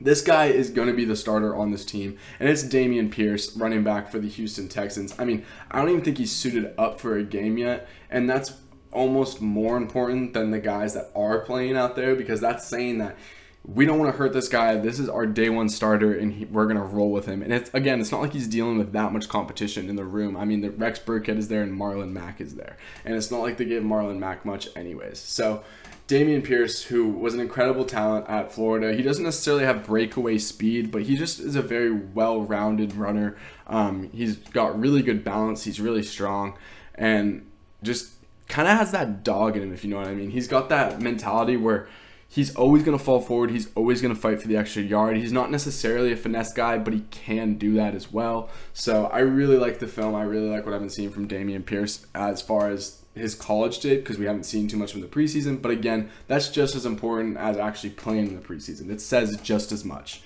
this 0.00 0.22
guy 0.22 0.46
is 0.46 0.70
going 0.70 0.86
to 0.86 0.94
be 0.94 1.04
the 1.04 1.16
starter 1.16 1.56
on 1.56 1.72
this 1.72 1.84
team, 1.84 2.16
and 2.38 2.48
it's 2.48 2.62
Dameon 2.62 3.10
Pierce, 3.10 3.56
running 3.56 3.82
back 3.82 4.08
for 4.08 4.20
the 4.20 4.28
Houston 4.28 4.68
Texans. 4.68 5.18
I 5.18 5.24
mean, 5.24 5.44
I 5.68 5.80
don't 5.80 5.90
even 5.90 6.04
think 6.04 6.18
he's 6.18 6.30
suited 6.30 6.72
up 6.78 7.00
for 7.00 7.18
a 7.18 7.24
game 7.24 7.58
yet, 7.58 7.88
and 8.08 8.30
that's 8.30 8.52
almost 8.92 9.42
more 9.42 9.76
important 9.76 10.32
than 10.32 10.52
the 10.52 10.60
guys 10.60 10.94
that 10.94 11.10
are 11.16 11.40
playing 11.40 11.76
out 11.76 11.96
there 11.96 12.14
because 12.14 12.40
that's 12.40 12.64
saying 12.64 12.98
that 12.98 13.16
we 13.66 13.84
don't 13.84 13.98
want 13.98 14.12
to 14.12 14.16
hurt 14.16 14.32
this 14.32 14.48
guy. 14.48 14.76
This 14.76 15.00
is 15.00 15.08
our 15.08 15.26
day 15.26 15.50
one 15.50 15.68
starter, 15.68 16.16
and 16.16 16.32
he, 16.32 16.44
we're 16.44 16.66
gonna 16.66 16.84
roll 16.84 17.10
with 17.10 17.26
him. 17.26 17.42
And 17.42 17.52
it's 17.52 17.70
again, 17.74 18.00
it's 18.00 18.12
not 18.12 18.20
like 18.20 18.32
he's 18.32 18.46
dealing 18.46 18.78
with 18.78 18.92
that 18.92 19.12
much 19.12 19.28
competition 19.28 19.88
in 19.88 19.96
the 19.96 20.04
room. 20.04 20.36
I 20.36 20.44
mean, 20.44 20.60
the 20.60 20.70
Rex 20.70 21.00
Burkhead 21.00 21.36
is 21.36 21.48
there, 21.48 21.62
and 21.62 21.78
Marlon 21.78 22.12
Mack 22.12 22.40
is 22.40 22.54
there, 22.54 22.76
and 23.04 23.16
it's 23.16 23.30
not 23.30 23.40
like 23.40 23.56
they 23.56 23.64
gave 23.64 23.82
Marlon 23.82 24.18
Mack 24.18 24.44
much, 24.44 24.68
anyways. 24.76 25.18
So. 25.18 25.64
Dameon 26.08 26.44
Pierce, 26.44 26.84
who 26.84 27.08
was 27.08 27.34
an 27.34 27.40
incredible 27.40 27.84
talent 27.84 28.28
at 28.28 28.52
Florida, 28.52 28.94
he 28.94 29.02
doesn't 29.02 29.24
necessarily 29.24 29.64
have 29.64 29.84
breakaway 29.84 30.38
speed, 30.38 30.92
but 30.92 31.02
he 31.02 31.16
just 31.16 31.40
is 31.40 31.56
a 31.56 31.62
very 31.62 31.90
well-rounded 31.90 32.94
runner. 32.94 33.36
Um, 33.66 34.08
he's 34.12 34.36
got 34.36 34.78
really 34.78 35.02
good 35.02 35.24
balance. 35.24 35.64
He's 35.64 35.80
really 35.80 36.04
strong, 36.04 36.56
and 36.94 37.44
just 37.82 38.12
kind 38.48 38.68
of 38.68 38.78
has 38.78 38.92
that 38.92 39.24
dog 39.24 39.56
in 39.56 39.64
him, 39.64 39.72
if 39.72 39.82
you 39.82 39.90
know 39.90 39.96
what 39.96 40.06
I 40.06 40.14
mean. 40.14 40.30
He's 40.30 40.46
got 40.46 40.68
that 40.68 41.00
mentality 41.00 41.56
where 41.56 41.88
he's 42.28 42.54
always 42.54 42.82
going 42.82 42.96
to 42.96 43.02
fall 43.02 43.20
forward. 43.20 43.50
He's 43.50 43.68
always 43.74 44.02
going 44.02 44.14
to 44.14 44.20
fight 44.20 44.40
for 44.40 44.48
the 44.48 44.56
extra 44.56 44.82
yard. 44.82 45.16
He's 45.16 45.32
not 45.32 45.50
necessarily 45.50 46.12
a 46.12 46.16
finesse 46.16 46.52
guy, 46.52 46.78
but 46.78 46.92
he 46.92 47.00
can 47.10 47.54
do 47.54 47.74
that 47.74 47.94
as 47.94 48.12
well. 48.12 48.50
So 48.72 49.06
I 49.06 49.20
really 49.20 49.56
like 49.56 49.78
the 49.78 49.86
film. 49.86 50.14
I 50.14 50.22
really 50.22 50.48
like 50.48 50.64
what 50.64 50.74
I've 50.74 50.80
been 50.80 50.90
seeing 50.90 51.10
from 51.10 51.28
Dameon 51.28 51.64
Pierce 51.64 52.06
as 52.14 52.42
far 52.42 52.70
as 52.70 53.02
his 53.14 53.34
college 53.34 53.80
tape 53.80 54.00
because 54.00 54.18
we 54.18 54.26
haven't 54.26 54.44
seen 54.44 54.68
too 54.68 54.76
much 54.76 54.92
from 54.92 55.00
the 55.00 55.06
preseason. 55.06 55.60
But 55.62 55.70
again, 55.70 56.10
that's 56.26 56.48
just 56.48 56.74
as 56.74 56.84
important 56.84 57.36
as 57.38 57.56
actually 57.56 57.90
playing 57.90 58.28
in 58.28 58.36
the 58.36 58.42
preseason. 58.42 58.90
It 58.90 59.00
says 59.00 59.36
just 59.40 59.72
as 59.72 59.84
much. 59.84 60.22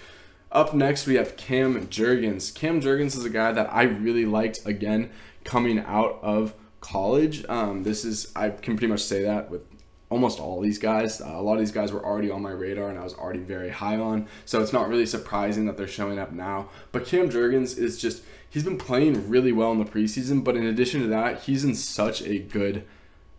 Up 0.52 0.74
next, 0.74 1.06
we 1.06 1.14
have 1.14 1.36
Cam 1.36 1.86
Jurgens. 1.86 2.52
Cam 2.52 2.80
Jurgens 2.80 3.16
is 3.16 3.24
a 3.24 3.30
guy 3.30 3.52
that 3.52 3.72
I 3.72 3.82
really 3.82 4.26
liked 4.26 4.66
again 4.66 5.10
coming 5.44 5.78
out 5.78 6.18
of 6.22 6.54
college. 6.80 7.44
Um, 7.48 7.84
this 7.84 8.04
is 8.04 8.32
I 8.34 8.50
can 8.50 8.76
pretty 8.76 8.88
much 8.88 9.02
say 9.02 9.22
that 9.22 9.48
with 9.48 9.64
almost 10.10 10.40
all 10.40 10.60
these 10.60 10.78
guys. 10.78 11.20
Uh, 11.20 11.28
a 11.28 11.42
lot 11.42 11.54
of 11.54 11.60
these 11.60 11.72
guys 11.72 11.92
were 11.92 12.04
already 12.04 12.30
on 12.30 12.42
my 12.42 12.50
radar 12.50 12.90
and 12.90 12.98
I 12.98 13.04
was 13.04 13.14
already 13.14 13.38
very 13.40 13.70
high 13.70 13.96
on. 13.96 14.26
So 14.44 14.60
it's 14.60 14.72
not 14.72 14.88
really 14.88 15.06
surprising 15.06 15.66
that 15.66 15.76
they're 15.76 15.88
showing 15.88 16.18
up 16.18 16.32
now. 16.32 16.68
But 16.92 17.06
Cam 17.06 17.30
Jurgens 17.30 17.78
is 17.78 17.98
just, 17.98 18.22
he's 18.48 18.64
been 18.64 18.76
playing 18.76 19.28
really 19.28 19.52
well 19.52 19.72
in 19.72 19.78
the 19.78 19.84
preseason. 19.84 20.44
But 20.44 20.56
in 20.56 20.66
addition 20.66 21.00
to 21.00 21.06
that, 21.06 21.42
he's 21.42 21.64
in 21.64 21.74
such 21.76 22.22
a 22.22 22.40
good 22.40 22.84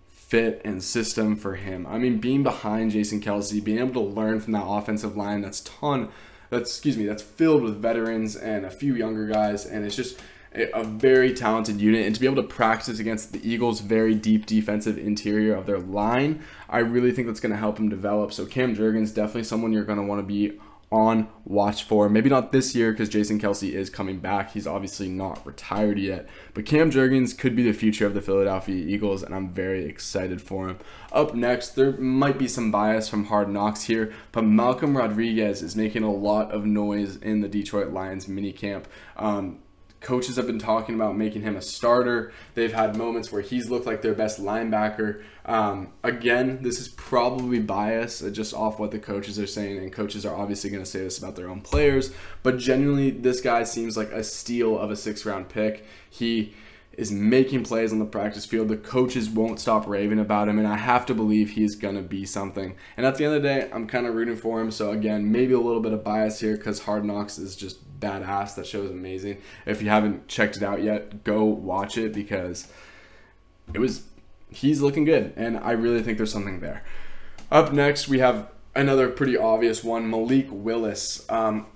fit 0.09 0.61
and 0.63 0.81
system 0.81 1.35
for 1.35 1.55
him. 1.55 1.85
I 1.85 1.97
mean, 1.97 2.19
being 2.19 2.41
behind 2.41 2.91
Jason 2.91 3.19
Kelce, 3.19 3.61
being 3.61 3.79
able 3.79 3.93
to 3.93 4.13
learn 4.13 4.39
from 4.39 4.53
that 4.53 4.65
offensive 4.65 5.17
line 5.17 5.41
that's 5.41 5.59
ton, 5.59 6.09
that's, 6.49 6.69
excuse 6.69 6.97
me, 6.97 7.05
that's 7.05 7.21
filled 7.21 7.63
with 7.63 7.81
veterans 7.81 8.37
and 8.37 8.65
a 8.65 8.71
few 8.71 8.95
younger 8.95 9.27
guys. 9.27 9.65
And 9.65 9.85
it's 9.85 9.95
just, 9.95 10.17
a 10.53 10.83
very 10.83 11.33
talented 11.33 11.79
unit 11.79 12.05
and 12.05 12.13
to 12.13 12.19
be 12.19 12.27
able 12.27 12.41
to 12.41 12.47
practice 12.47 12.99
against 12.99 13.31
the 13.31 13.49
Eagles' 13.49 13.79
very 13.79 14.13
deep 14.13 14.45
defensive 14.45 14.97
interior 14.97 15.55
of 15.55 15.65
their 15.65 15.79
line, 15.79 16.43
I 16.69 16.79
really 16.79 17.11
think 17.11 17.27
that's 17.27 17.39
going 17.39 17.53
to 17.53 17.57
help 17.57 17.79
him 17.79 17.87
develop. 17.87 18.33
So 18.33 18.45
Cam 18.45 18.75
Jurgens 18.75 19.13
definitely 19.13 19.45
someone 19.45 19.71
you're 19.71 19.85
going 19.85 19.99
to 19.99 20.05
want 20.05 20.19
to 20.19 20.27
be 20.27 20.59
on 20.91 21.29
watch 21.45 21.83
for. 21.83 22.09
Maybe 22.09 22.29
not 22.29 22.51
this 22.51 22.75
year 22.75 22.91
because 22.91 23.07
Jason 23.07 23.39
Kelce 23.39 23.71
is 23.71 23.89
coming 23.89 24.19
back. 24.19 24.51
He's 24.51 24.67
obviously 24.67 25.07
not 25.07 25.45
retired 25.45 25.97
yet. 25.97 26.27
But 26.53 26.65
Cam 26.65 26.91
Jurgens 26.91 27.37
could 27.37 27.55
be 27.55 27.63
the 27.63 27.71
future 27.71 28.05
of 28.05 28.13
the 28.13 28.21
Philadelphia 28.21 28.75
Eagles, 28.75 29.23
and 29.23 29.33
I'm 29.33 29.53
very 29.53 29.85
excited 29.85 30.41
for 30.41 30.67
him. 30.67 30.79
Up 31.13 31.33
next, 31.33 31.69
there 31.69 31.93
might 31.93 32.37
be 32.37 32.49
some 32.49 32.71
bias 32.71 33.07
from 33.07 33.25
Hard 33.25 33.47
Knocks 33.47 33.83
here, 33.83 34.11
but 34.33 34.43
Malcolm 34.43 34.97
Rodriguez 34.97 35.61
is 35.61 35.77
making 35.77 36.03
a 36.03 36.11
lot 36.11 36.51
of 36.51 36.65
noise 36.65 37.15
in 37.15 37.39
the 37.39 37.47
Detroit 37.47 37.93
Lions 37.93 38.25
minicamp. 38.25 38.83
Um, 39.15 39.59
Coaches 40.01 40.35
have 40.35 40.47
been 40.47 40.59
talking 40.59 40.95
about 40.95 41.15
making 41.15 41.43
him 41.43 41.55
a 41.55 41.61
starter. 41.61 42.33
They've 42.55 42.73
had 42.73 42.97
moments 42.97 43.31
where 43.31 43.41
he's 43.41 43.69
looked 43.69 43.85
like 43.85 44.01
their 44.01 44.15
best 44.15 44.41
linebacker. 44.41 45.23
Um, 45.45 45.93
again, 46.03 46.63
this 46.63 46.79
is 46.79 46.87
probably 46.87 47.59
bias 47.59 48.23
uh, 48.23 48.31
just 48.31 48.53
off 48.53 48.79
what 48.79 48.89
the 48.89 48.99
coaches 48.99 49.39
are 49.39 49.47
saying, 49.47 49.77
and 49.77 49.93
coaches 49.93 50.25
are 50.25 50.35
obviously 50.35 50.71
going 50.71 50.83
to 50.83 50.89
say 50.89 50.99
this 50.99 51.19
about 51.19 51.35
their 51.35 51.47
own 51.47 51.61
players. 51.61 52.13
But 52.41 52.57
genuinely, 52.57 53.11
this 53.11 53.41
guy 53.41 53.63
seems 53.63 53.95
like 53.95 54.11
a 54.11 54.23
steal 54.23 54.77
of 54.77 54.89
a 54.89 54.95
six 54.95 55.23
round 55.23 55.49
pick. 55.49 55.85
He 56.09 56.55
is 56.93 57.11
making 57.11 57.63
plays 57.63 57.93
on 57.93 57.99
the 57.99 58.05
practice 58.05 58.45
field. 58.45 58.67
The 58.67 58.77
coaches 58.77 59.29
won't 59.29 59.59
stop 59.59 59.87
raving 59.87 60.19
about 60.19 60.49
him, 60.49 60.57
and 60.57 60.67
I 60.67 60.77
have 60.77 61.05
to 61.05 61.13
believe 61.13 61.51
he's 61.51 61.75
going 61.75 61.95
to 61.95 62.01
be 62.01 62.25
something. 62.25 62.75
And 62.97 63.05
at 63.05 63.15
the 63.15 63.25
end 63.25 63.35
of 63.35 63.41
the 63.41 63.47
day, 63.47 63.69
I'm 63.71 63.87
kind 63.87 64.05
of 64.05 64.15
rooting 64.15 64.35
for 64.35 64.59
him. 64.59 64.71
So, 64.71 64.91
again, 64.91 65.31
maybe 65.31 65.53
a 65.53 65.59
little 65.59 65.81
bit 65.81 65.93
of 65.93 66.03
bias 66.03 66.39
here 66.39 66.57
because 66.57 66.81
Hard 66.81 67.05
Knocks 67.05 67.37
is 67.37 67.55
just 67.55 67.77
badass. 68.01 68.55
That 68.55 68.67
show 68.67 68.83
is 68.83 68.91
amazing. 68.91 69.37
If 69.65 69.81
you 69.81 69.89
haven't 69.89 70.27
checked 70.27 70.57
it 70.57 70.63
out 70.63 70.83
yet, 70.83 71.23
go 71.23 71.45
watch 71.45 71.97
it 71.97 72.13
because 72.13 72.67
it 73.73 73.79
was, 73.79 74.03
he's 74.49 74.81
looking 74.81 75.05
good, 75.05 75.33
and 75.37 75.57
I 75.57 75.71
really 75.71 76.01
think 76.01 76.17
there's 76.17 76.33
something 76.33 76.59
there. 76.59 76.83
Up 77.51 77.71
next, 77.71 78.07
we 78.07 78.19
have 78.19 78.49
another 78.75 79.09
pretty 79.09 79.37
obvious 79.37 79.83
one 79.83 80.09
Malik 80.09 80.47
Willis. 80.49 81.25
Um, 81.29 81.67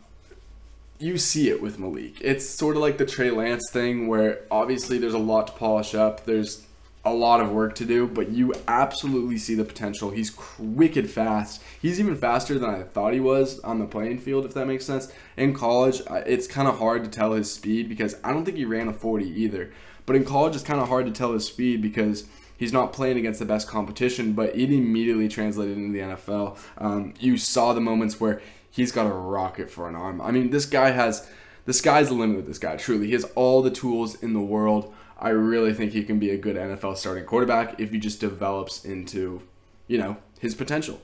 you 0.97 1.17
see 1.17 1.49
it 1.49 1.61
with 1.61 1.77
Malik. 1.77 2.15
It's 2.21 2.49
sort 2.49 2.75
of 2.75 2.81
like 2.81 2.97
the 2.97 3.05
Trey 3.05 3.29
Lance 3.29 3.69
thing 3.71 4.07
where 4.07 4.41
obviously 4.49 4.97
there's 4.97 5.13
a 5.13 5.19
lot 5.19 5.47
to 5.47 5.53
polish 5.53 5.93
up. 5.93 6.25
There's 6.25 6.65
a 7.05 7.13
lot 7.13 7.39
of 7.39 7.51
work 7.51 7.75
to 7.75 7.85
do, 7.85 8.07
but 8.07 8.29
you 8.29 8.53
absolutely 8.67 9.37
see 9.37 9.53
the 9.53 9.63
potential. 9.63 10.09
He's 10.09 10.35
wicked 10.57 11.09
fast. 11.09 11.61
He's 11.79 11.99
even 11.99 12.15
faster 12.15 12.57
than 12.57 12.69
I 12.69 12.81
thought 12.83 13.13
he 13.13 13.19
was 13.19 13.59
on 13.59 13.79
the 13.79 13.85
playing 13.85 14.19
field, 14.19 14.45
if 14.45 14.53
that 14.55 14.65
makes 14.65 14.85
sense. 14.85 15.11
In 15.37 15.53
college, 15.53 16.01
it's 16.09 16.47
kind 16.47 16.67
of 16.67 16.79
hard 16.79 17.03
to 17.03 17.09
tell 17.09 17.33
his 17.33 17.53
speed 17.53 17.87
because 17.87 18.15
I 18.23 18.33
don't 18.33 18.43
think 18.43 18.57
he 18.57 18.65
ran 18.65 18.87
a 18.87 18.93
40 18.93 19.25
either. 19.25 19.71
But 20.05 20.15
in 20.15 20.25
college, 20.25 20.55
it's 20.55 20.63
kind 20.63 20.81
of 20.81 20.87
hard 20.87 21.05
to 21.05 21.11
tell 21.11 21.33
his 21.33 21.45
speed 21.45 21.81
because 21.81 22.25
he's 22.57 22.73
not 22.73 22.91
playing 22.91 23.17
against 23.17 23.39
the 23.39 23.45
best 23.45 23.67
competition, 23.67 24.33
but 24.33 24.55
it 24.55 24.71
immediately 24.71 25.27
translated 25.27 25.77
into 25.77 25.93
the 25.93 26.15
NFL. 26.15 26.57
Um, 26.77 27.13
you 27.19 27.37
saw 27.37 27.73
the 27.73 27.81
moments 27.81 28.19
where 28.19 28.41
he's 28.71 28.91
got 28.91 29.05
a 29.05 29.13
rocket 29.13 29.69
for 29.69 29.87
an 29.87 29.95
arm. 29.95 30.21
I 30.21 30.31
mean, 30.31 30.49
this 30.49 30.65
guy 30.65 30.91
has 30.91 31.27
the 31.65 31.73
sky's 31.73 32.09
the 32.09 32.13
limit 32.13 32.37
with 32.37 32.47
this 32.47 32.59
guy. 32.59 32.75
Truly, 32.77 33.07
he 33.07 33.13
has 33.13 33.25
all 33.35 33.61
the 33.61 33.71
tools 33.71 34.15
in 34.21 34.33
the 34.33 34.41
world. 34.41 34.93
I 35.17 35.29
really 35.29 35.73
think 35.73 35.93
he 35.93 36.03
can 36.03 36.19
be 36.19 36.29
a 36.31 36.37
good 36.37 36.55
NFL 36.55 36.97
starting 36.97 37.25
quarterback 37.25 37.79
if 37.79 37.91
he 37.91 37.99
just 37.99 38.19
develops 38.19 38.83
into, 38.83 39.41
you 39.87 39.97
know, 39.97 40.17
his 40.39 40.55
potential. 40.55 40.99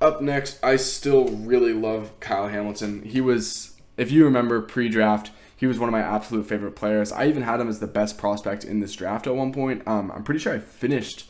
Up 0.00 0.22
next, 0.22 0.62
I 0.62 0.76
still 0.76 1.28
really 1.28 1.74
love 1.74 2.18
Kyle 2.20 2.48
Hamilton. 2.48 3.02
He 3.02 3.20
was, 3.20 3.78
if 3.96 4.10
you 4.10 4.24
remember 4.24 4.62
pre-draft, 4.62 5.30
he 5.54 5.66
was 5.66 5.78
one 5.78 5.90
of 5.90 5.92
my 5.92 6.00
absolute 6.00 6.46
favorite 6.46 6.74
players. 6.74 7.12
I 7.12 7.26
even 7.26 7.42
had 7.42 7.60
him 7.60 7.68
as 7.68 7.80
the 7.80 7.86
best 7.86 8.16
prospect 8.16 8.64
in 8.64 8.80
this 8.80 8.94
draft 8.94 9.26
at 9.26 9.36
one 9.36 9.52
point. 9.52 9.86
Um, 9.86 10.10
I'm 10.10 10.24
pretty 10.24 10.40
sure 10.40 10.54
I 10.54 10.58
finished 10.58 11.26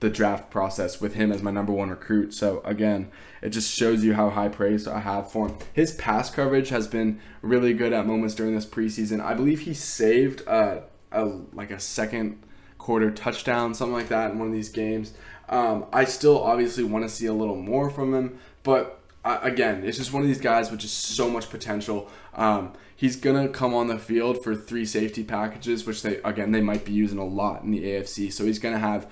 the 0.00 0.10
draft 0.10 0.50
process 0.50 1.00
with 1.00 1.14
him 1.14 1.30
as 1.32 1.42
my 1.42 1.50
number 1.50 1.72
one 1.72 1.90
recruit. 1.90 2.34
So 2.34 2.60
again, 2.64 3.10
it 3.42 3.50
just 3.50 3.76
shows 3.76 4.04
you 4.04 4.14
how 4.14 4.30
high 4.30 4.48
praise 4.48 4.86
I 4.86 5.00
have 5.00 5.30
for 5.30 5.48
him. 5.48 5.58
His 5.72 5.92
pass 5.92 6.30
coverage 6.30 6.68
has 6.70 6.88
been 6.88 7.20
really 7.42 7.72
good 7.72 7.92
at 7.92 8.06
moments 8.06 8.34
during 8.34 8.54
this 8.54 8.66
preseason. 8.66 9.20
I 9.20 9.34
believe 9.34 9.60
he 9.60 9.74
saved 9.74 10.42
uh, 10.46 10.80
a 11.12 11.24
like 11.52 11.70
a 11.70 11.80
second 11.80 12.42
quarter 12.78 13.10
touchdown, 13.10 13.74
something 13.74 13.94
like 13.94 14.08
that, 14.08 14.32
in 14.32 14.38
one 14.38 14.48
of 14.48 14.54
these 14.54 14.68
games. 14.68 15.14
Um, 15.48 15.86
I 15.92 16.04
still 16.04 16.42
obviously 16.42 16.84
want 16.84 17.04
to 17.04 17.08
see 17.08 17.26
a 17.26 17.32
little 17.32 17.56
more 17.56 17.90
from 17.90 18.14
him, 18.14 18.38
but 18.62 19.00
uh, 19.24 19.38
again, 19.42 19.84
it's 19.84 19.98
just 19.98 20.12
one 20.12 20.22
of 20.22 20.28
these 20.28 20.40
guys 20.40 20.70
with 20.70 20.80
just 20.80 20.98
so 20.98 21.30
much 21.30 21.50
potential. 21.50 22.10
Um, 22.34 22.72
he's 22.94 23.16
gonna 23.16 23.48
come 23.48 23.74
on 23.74 23.88
the 23.88 23.98
field 23.98 24.42
for 24.42 24.54
three 24.54 24.86
safety 24.86 25.24
packages, 25.24 25.86
which 25.86 26.02
they 26.02 26.16
again 26.22 26.52
they 26.52 26.60
might 26.60 26.84
be 26.84 26.92
using 26.92 27.18
a 27.18 27.24
lot 27.24 27.62
in 27.62 27.70
the 27.70 27.84
AFC. 27.84 28.32
So 28.32 28.44
he's 28.44 28.58
gonna 28.58 28.78
have 28.78 29.10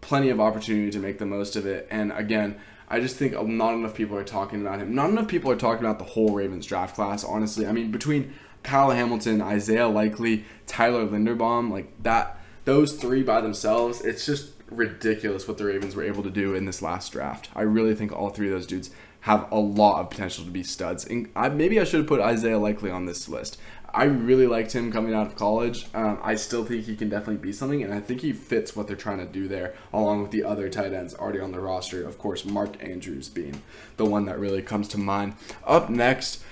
plenty 0.00 0.28
of 0.30 0.40
opportunity 0.40 0.90
to 0.90 0.98
make 0.98 1.18
the 1.18 1.26
most 1.26 1.56
of 1.56 1.64
it. 1.64 1.86
And 1.90 2.12
again, 2.12 2.56
I 2.88 3.00
just 3.00 3.16
think 3.16 3.32
not 3.48 3.72
enough 3.72 3.94
people 3.94 4.18
are 4.18 4.24
talking 4.24 4.60
about 4.60 4.80
him. 4.80 4.94
Not 4.94 5.08
enough 5.08 5.28
people 5.28 5.50
are 5.50 5.56
talking 5.56 5.84
about 5.84 5.98
the 5.98 6.04
whole 6.04 6.34
Ravens 6.34 6.66
draft 6.66 6.94
class. 6.94 7.24
Honestly, 7.24 7.66
I 7.66 7.72
mean 7.72 7.90
between 7.90 8.34
Kyle 8.62 8.90
Hamilton, 8.90 9.40
Isaiah 9.40 9.88
Likely, 9.88 10.44
Tyler 10.66 11.06
Linderbaum, 11.06 11.70
like 11.70 12.02
that, 12.02 12.38
those 12.64 12.92
three 12.94 13.22
by 13.22 13.40
themselves, 13.40 14.00
it's 14.02 14.24
just 14.24 14.52
ridiculous 14.70 15.46
what 15.46 15.58
the 15.58 15.64
Ravens 15.64 15.94
were 15.94 16.02
able 16.02 16.22
to 16.22 16.30
do 16.30 16.54
in 16.54 16.64
this 16.64 16.82
last 16.82 17.12
draft. 17.12 17.50
I 17.54 17.62
really 17.62 17.94
think 17.94 18.12
all 18.12 18.30
three 18.30 18.46
of 18.46 18.54
those 18.54 18.66
dudes 18.66 18.90
have 19.20 19.50
a 19.52 19.58
lot 19.58 20.00
of 20.00 20.10
potential 20.10 20.44
to 20.44 20.50
be 20.50 20.62
studs. 20.62 21.04
And 21.04 21.30
I, 21.36 21.48
maybe 21.48 21.78
I 21.78 21.84
should 21.84 22.00
have 22.00 22.08
put 22.08 22.20
Isaiah 22.20 22.58
Likely 22.58 22.90
on 22.90 23.06
this 23.06 23.28
list. 23.28 23.58
I 23.94 24.04
really 24.04 24.46
liked 24.46 24.72
him 24.72 24.90
coming 24.90 25.12
out 25.12 25.26
of 25.26 25.36
college. 25.36 25.86
Um, 25.92 26.18
I 26.22 26.34
still 26.34 26.64
think 26.64 26.86
he 26.86 26.96
can 26.96 27.10
definitely 27.10 27.36
be 27.36 27.52
something, 27.52 27.82
and 27.82 27.92
I 27.92 28.00
think 28.00 28.22
he 28.22 28.32
fits 28.32 28.74
what 28.74 28.86
they're 28.86 28.96
trying 28.96 29.18
to 29.18 29.26
do 29.26 29.48
there, 29.48 29.74
along 29.92 30.22
with 30.22 30.30
the 30.30 30.44
other 30.44 30.70
tight 30.70 30.94
ends 30.94 31.14
already 31.14 31.40
on 31.40 31.52
the 31.52 31.60
roster. 31.60 32.02
Of 32.02 32.18
course, 32.18 32.46
Mark 32.46 32.82
Andrews 32.82 33.28
being 33.28 33.62
the 33.98 34.06
one 34.06 34.24
that 34.24 34.38
really 34.38 34.62
comes 34.62 34.88
to 34.88 34.98
mind. 34.98 35.34
Up 35.66 35.90
next, 35.90 36.42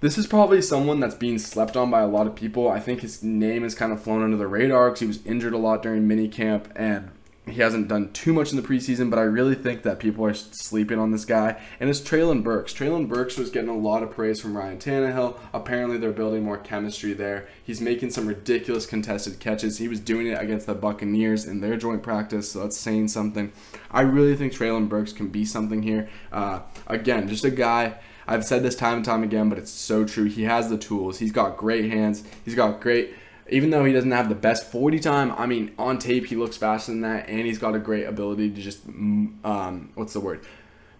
this 0.00 0.16
is 0.16 0.26
probably 0.26 0.62
someone 0.62 1.00
that's 1.00 1.14
being 1.14 1.38
slept 1.38 1.76
on 1.76 1.90
by 1.90 2.00
a 2.00 2.08
lot 2.08 2.26
of 2.26 2.34
people. 2.34 2.68
I 2.68 2.80
think 2.80 3.00
his 3.00 3.22
name 3.22 3.62
has 3.62 3.74
kind 3.74 3.92
of 3.92 4.02
flown 4.02 4.22
under 4.22 4.36
the 4.36 4.46
radar 4.46 4.90
because 4.90 5.00
he 5.00 5.06
was 5.06 5.24
injured 5.26 5.52
a 5.52 5.58
lot 5.58 5.82
during 5.82 6.06
minicamp 6.06 6.66
and 6.76 7.10
he 7.50 7.60
hasn't 7.60 7.88
done 7.88 8.12
too 8.12 8.32
much 8.32 8.50
in 8.50 8.56
the 8.56 8.62
preseason, 8.62 9.10
but 9.10 9.18
I 9.18 9.22
really 9.22 9.54
think 9.54 9.82
that 9.82 9.98
people 9.98 10.24
are 10.24 10.34
sleeping 10.34 10.98
on 10.98 11.10
this 11.10 11.24
guy. 11.24 11.60
And 11.80 11.88
it's 11.88 12.00
Treylon 12.00 12.42
Burks. 12.42 12.72
Treylon 12.72 13.08
Burks 13.08 13.38
was 13.38 13.50
getting 13.50 13.70
a 13.70 13.76
lot 13.76 14.02
of 14.02 14.10
praise 14.10 14.40
from 14.40 14.56
Ryan 14.56 14.78
Tannehill. 14.78 15.38
Apparently, 15.52 15.98
they're 15.98 16.12
building 16.12 16.44
more 16.44 16.58
chemistry 16.58 17.12
there. 17.12 17.48
He's 17.62 17.80
making 17.80 18.10
some 18.10 18.26
ridiculous 18.26 18.86
contested 18.86 19.40
catches. 19.40 19.78
He 19.78 19.88
was 19.88 20.00
doing 20.00 20.26
it 20.26 20.40
against 20.40 20.66
the 20.66 20.74
Buccaneers 20.74 21.46
in 21.46 21.60
their 21.60 21.76
joint 21.76 22.02
practice, 22.02 22.52
so 22.52 22.60
that's 22.60 22.76
saying 22.76 23.08
something. 23.08 23.52
I 23.90 24.02
really 24.02 24.36
think 24.36 24.52
Treylon 24.52 24.88
Burks 24.88 25.12
can 25.12 25.28
be 25.28 25.44
something 25.44 25.82
here. 25.82 26.08
Uh, 26.30 26.60
again, 26.86 27.28
just 27.28 27.44
a 27.44 27.50
guy 27.50 27.98
I've 28.28 28.44
said 28.44 28.62
this 28.62 28.76
time 28.76 28.96
and 28.96 29.04
time 29.04 29.22
again, 29.22 29.48
but 29.48 29.58
it's 29.58 29.70
so 29.70 30.04
true. 30.04 30.24
He 30.24 30.44
has 30.44 30.68
the 30.68 30.76
tools. 30.76 31.18
He's 31.18 31.32
got 31.32 31.56
great 31.56 31.90
hands. 31.90 32.22
He's 32.44 32.54
got 32.54 32.78
great. 32.80 33.14
Even 33.48 33.70
though 33.70 33.86
he 33.86 33.92
doesn't 33.94 34.10
have 34.10 34.28
the 34.28 34.34
best 34.34 34.70
40 34.70 35.00
time, 35.00 35.32
I 35.32 35.46
mean, 35.46 35.72
on 35.78 35.98
tape 35.98 36.26
he 36.26 36.36
looks 36.36 36.58
faster 36.58 36.92
than 36.92 37.00
that, 37.00 37.30
and 37.30 37.46
he's 37.46 37.56
got 37.56 37.74
a 37.74 37.78
great 37.78 38.04
ability 38.04 38.50
to 38.50 38.60
just, 38.60 38.86
mm, 38.86 39.32
um, 39.42 39.90
what's 39.94 40.12
the 40.12 40.20
word? 40.20 40.44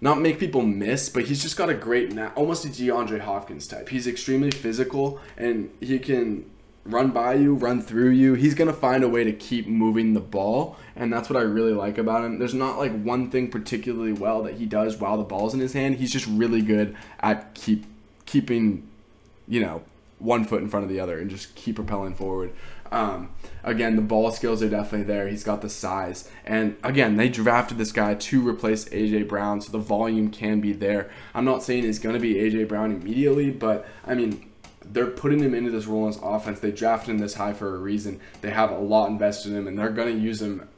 Not 0.00 0.20
make 0.23 0.38
people 0.38 0.62
miss, 0.62 1.11
but 1.11 1.25
he's 1.25 1.42
just 1.42 1.58
got 1.58 1.68
a 1.68 1.75
great, 1.75 2.16
almost 2.35 2.64
a 2.64 2.68
DeAndre 2.68 3.20
Hopkins 3.20 3.66
type. 3.66 3.90
He's 3.90 4.06
extremely 4.06 4.50
physical, 4.50 5.20
and 5.37 5.70
he 5.80 5.99
can 5.99 6.47
run 6.85 7.11
by 7.11 7.35
you, 7.35 7.54
run 7.54 7.82
through 7.82 8.11
you. 8.11 8.35
He's 8.35 8.54
going 8.54 8.68
to 8.68 8.76
find 8.76 9.04
a 9.04 9.08
way 9.08 9.25
to 9.25 9.32
keep 9.32 9.66
moving 9.66 10.14
the 10.14 10.20
ball, 10.20 10.76
and 10.97 11.12
that's 11.12 11.28
what 11.28 11.37
I 11.37 11.42
really 11.42 11.73
like 11.73 11.99
about 11.99 12.25
him. 12.25 12.38
There's 12.38 12.54
not 12.54 12.78
like 12.78 12.92
one 13.02 13.30
thing 13.30 13.50
particularly 13.50 14.12
well 14.12 14.42
that 14.42 14.54
he 14.54 14.66
does 14.66 14.97
while 14.97 15.16
the 15.16 15.25
ball's 15.25 15.54
in 15.54 15.61
his 15.61 15.75
hand. 15.75 15.97
He's 15.97 16.12
just 16.12 16.26
really 16.26 16.62
good 16.62 16.97
at 17.20 17.54
keep 17.54 17.85
keeping, 18.26 18.87
you 19.47 19.61
know, 19.61 19.82
one 20.18 20.44
foot 20.44 20.62
in 20.62 20.68
front 20.68 20.85
of 20.85 20.90
the 20.90 21.00
other 21.00 21.18
and 21.18 21.30
just 21.30 21.54
keep 21.54 21.76
propelling 21.76 22.14
forward. 22.14 22.52
Um, 22.90 23.30
again, 23.62 23.97
the 23.97 24.02
ball 24.02 24.30
skills 24.32 24.62
are 24.62 24.68
definitely 24.68 25.06
there. 25.06 25.28
He's 25.28 25.44
got 25.44 25.61
the 25.61 25.68
size. 25.68 26.30
And 26.44 26.76
again, 26.82 27.16
they 27.16 27.28
drafted 27.28 27.78
this 27.78 27.92
guy 27.92 28.14
to 28.14 28.47
replace 28.47 28.87
AJ 28.87 29.28
Brown, 29.28 29.61
so 29.61 29.73
the 29.73 29.78
volume 29.78 30.30
can 30.30 30.61
be 30.61 30.73
there. 30.73 31.11
I'm 31.35 31.44
not 31.44 31.62
saying 31.62 31.85
he's 31.85 31.99
going 31.99 32.14
to 32.14 32.20
be 32.20 32.35
AJ 32.35 32.68
Brown 32.68 32.92
immediately, 32.92 33.50
but 33.50 33.87
I 34.06 34.14
mean, 34.14 34.50
they're 34.92 35.07
putting 35.07 35.40
him 35.40 35.54
into 35.54 35.71
this 35.71 35.87
role 35.87 36.04
in 36.04 36.12
this 36.12 36.21
offense. 36.23 36.61
They 36.61 36.73
drafted 36.73 37.11
him 37.11 37.18
this 37.18 37.35
high 37.35 37.52
for 37.52 37.75
a 37.75 37.78
reason. 37.78 38.21
They 38.40 38.50
have 38.50 38.71
a 38.71 38.78
lot 38.78 39.09
invested 39.09 39.52
in 39.52 39.59
him, 39.59 39.66
and 39.66 39.78
they're 39.78 39.90
going 39.90 40.14
to 40.14 40.21
use 40.21 40.40
him 40.42 40.68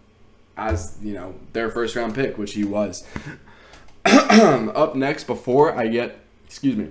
as 0.56 0.98
you 1.02 1.14
know 1.14 1.34
their 1.52 1.70
first 1.70 1.96
round 1.96 2.14
pick, 2.14 2.38
which 2.38 2.54
he 2.54 2.64
was. 2.64 3.06
Up 4.04 4.94
next, 4.94 5.24
before 5.24 5.76
I 5.76 5.88
get, 5.88 6.20
excuse 6.46 6.76
me, 6.76 6.88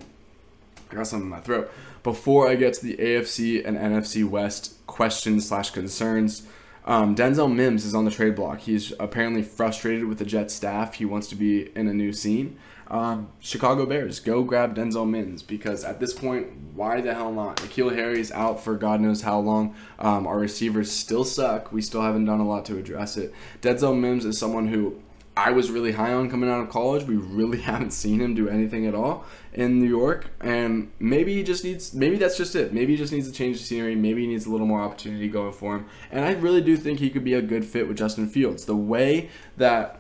I 0.92 0.96
got 0.96 1.08
something 1.08 1.26
in 1.26 1.30
my 1.30 1.40
throat. 1.40 1.72
Before 2.04 2.48
I 2.48 2.56
get 2.56 2.74
to 2.76 2.86
the 2.86 2.96
AFC 2.96 3.66
and 3.66 3.78
NFC 3.78 4.28
West 4.28 4.74
questions 4.88 5.48
slash 5.48 5.72
concerns, 5.72 6.48
um, 6.86 7.16
Denzel 7.16 7.54
Mims 7.54 7.86
is 7.86 7.94
on 7.94 8.06
the 8.06 8.12
trade 8.12 8.36
block. 8.36 8.62
He's 8.62 8.94
apparently 9.00 9.44
frustrated 9.44 10.06
with 10.06 10.18
the 10.18 10.26
Jets 10.26 10.54
staff. 10.54 10.96
He 10.96 11.06
wants 11.06 11.28
to 11.28 11.36
be 11.36 11.70
in 11.76 11.88
a 11.88 11.94
new 11.94 12.14
scene. 12.14 12.58
Um, 12.90 13.30
Chicago 13.40 13.86
Bears, 13.86 14.20
go 14.20 14.44
grab 14.44 14.76
Denzel 14.76 15.08
Mims 15.08 15.44
because 15.44 15.84
at 15.84 16.00
this 16.00 16.14
point, 16.14 16.48
why 16.74 17.02
the 17.02 17.14
hell 17.14 17.32
not? 17.32 17.58
N'Keal 17.58 17.96
Harry's 17.96 18.32
out 18.32 18.64
for 18.64 18.76
God 18.76 19.00
knows 19.00 19.22
how 19.22 19.40
long. 19.40 19.76
Um, 20.00 20.26
our 20.26 20.40
receivers 20.40 20.92
still 20.92 21.24
suck. 21.24 21.72
We 21.72 21.82
still 21.82 22.02
haven't 22.02 22.26
done 22.26 22.40
a 22.40 22.48
lot 22.48 22.66
to 22.66 22.78
address 22.78 23.16
it. 23.16 23.34
Denzel 23.62 23.98
Mims 23.98 24.26
is 24.26 24.40
someone 24.40 24.68
who 24.70 25.02
I 25.40 25.52
was 25.52 25.72
really 25.72 25.94
high 25.94 26.12
on 26.12 26.30
coming 26.30 26.50
out 26.50 26.60
of 26.60 26.70
college. 26.70 27.04
We 27.04 27.16
really 27.16 27.62
haven't 27.62 27.92
seen 27.92 28.20
him 28.20 28.36
do 28.36 28.50
anything 28.50 28.86
at 28.86 28.94
all 28.94 29.24
in 29.54 29.80
New 29.80 29.88
York, 29.88 30.28
and 30.42 30.92
maybe 31.00 31.34
he 31.34 31.44
just 31.44 31.64
needs. 31.64 31.94
Maybe 31.94 32.18
that's 32.18 32.38
just 32.38 32.56
it. 32.56 32.74
Maybe 32.74 32.94
he 32.94 32.98
just 32.98 33.14
needs 33.14 33.28
to 33.28 33.34
change 33.34 33.58
the 33.58 33.64
scenery. 33.64 33.96
Maybe 33.96 34.22
he 34.22 34.28
needs 34.28 34.46
a 34.46 34.52
little 34.52 34.68
more 34.68 34.82
opportunity 34.82 35.30
going 35.30 35.54
for 35.54 35.76
him. 35.78 35.86
And 36.12 36.26
I 36.26 36.32
really 36.34 36.62
do 36.62 36.76
think 36.76 37.00
he 37.00 37.10
could 37.10 37.24
be 37.24 37.36
a 37.36 37.42
good 37.42 37.64
fit 37.66 37.88
with 37.88 37.98
Justin 37.98 38.28
Fields. 38.28 38.66
The 38.66 38.76
way 38.76 39.30
that 39.58 39.99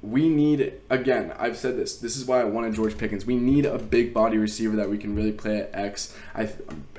we 0.00 0.28
need 0.28 0.74
again 0.90 1.32
i've 1.38 1.56
said 1.56 1.76
this 1.76 1.96
this 1.96 2.16
is 2.16 2.24
why 2.24 2.40
i 2.40 2.44
wanted 2.44 2.72
george 2.72 2.96
pickens. 2.96 3.26
We 3.26 3.36
need 3.36 3.66
a 3.66 3.78
big 3.78 4.14
body 4.14 4.38
receiver 4.38 4.76
that 4.76 4.88
we 4.88 4.96
can 4.96 5.16
really 5.16 5.32
play 5.32 5.58
at 5.60 5.70
x. 5.74 6.16
I 6.34 6.42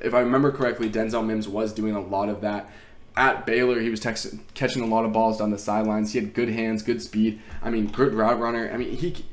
if 0.01 0.13
i 0.13 0.19
remember 0.19 0.51
correctly 0.51 0.89
denzel 0.89 1.25
mims 1.25 1.47
was 1.47 1.73
doing 1.73 1.95
a 1.95 2.01
lot 2.01 2.29
of 2.29 2.41
that. 2.41 2.69
At 3.15 3.45
baylor 3.45 3.79
he 3.79 3.89
was 3.89 3.99
catching 4.01 4.81
a 4.81 4.85
lot 4.85 5.05
of 5.05 5.13
balls 5.13 5.37
down 5.37 5.51
the 5.51 5.57
sidelines. 5.57 6.13
He 6.13 6.19
had 6.19 6.33
good 6.33 6.49
hands 6.49 6.83
good 6.83 7.01
speed. 7.01 7.41
I 7.61 7.69
mean 7.69 7.87
good 7.87 8.13
route 8.13 8.39
runner. 8.39 8.69
I 8.71 8.77
mean 8.77 8.95
he 8.95 9.25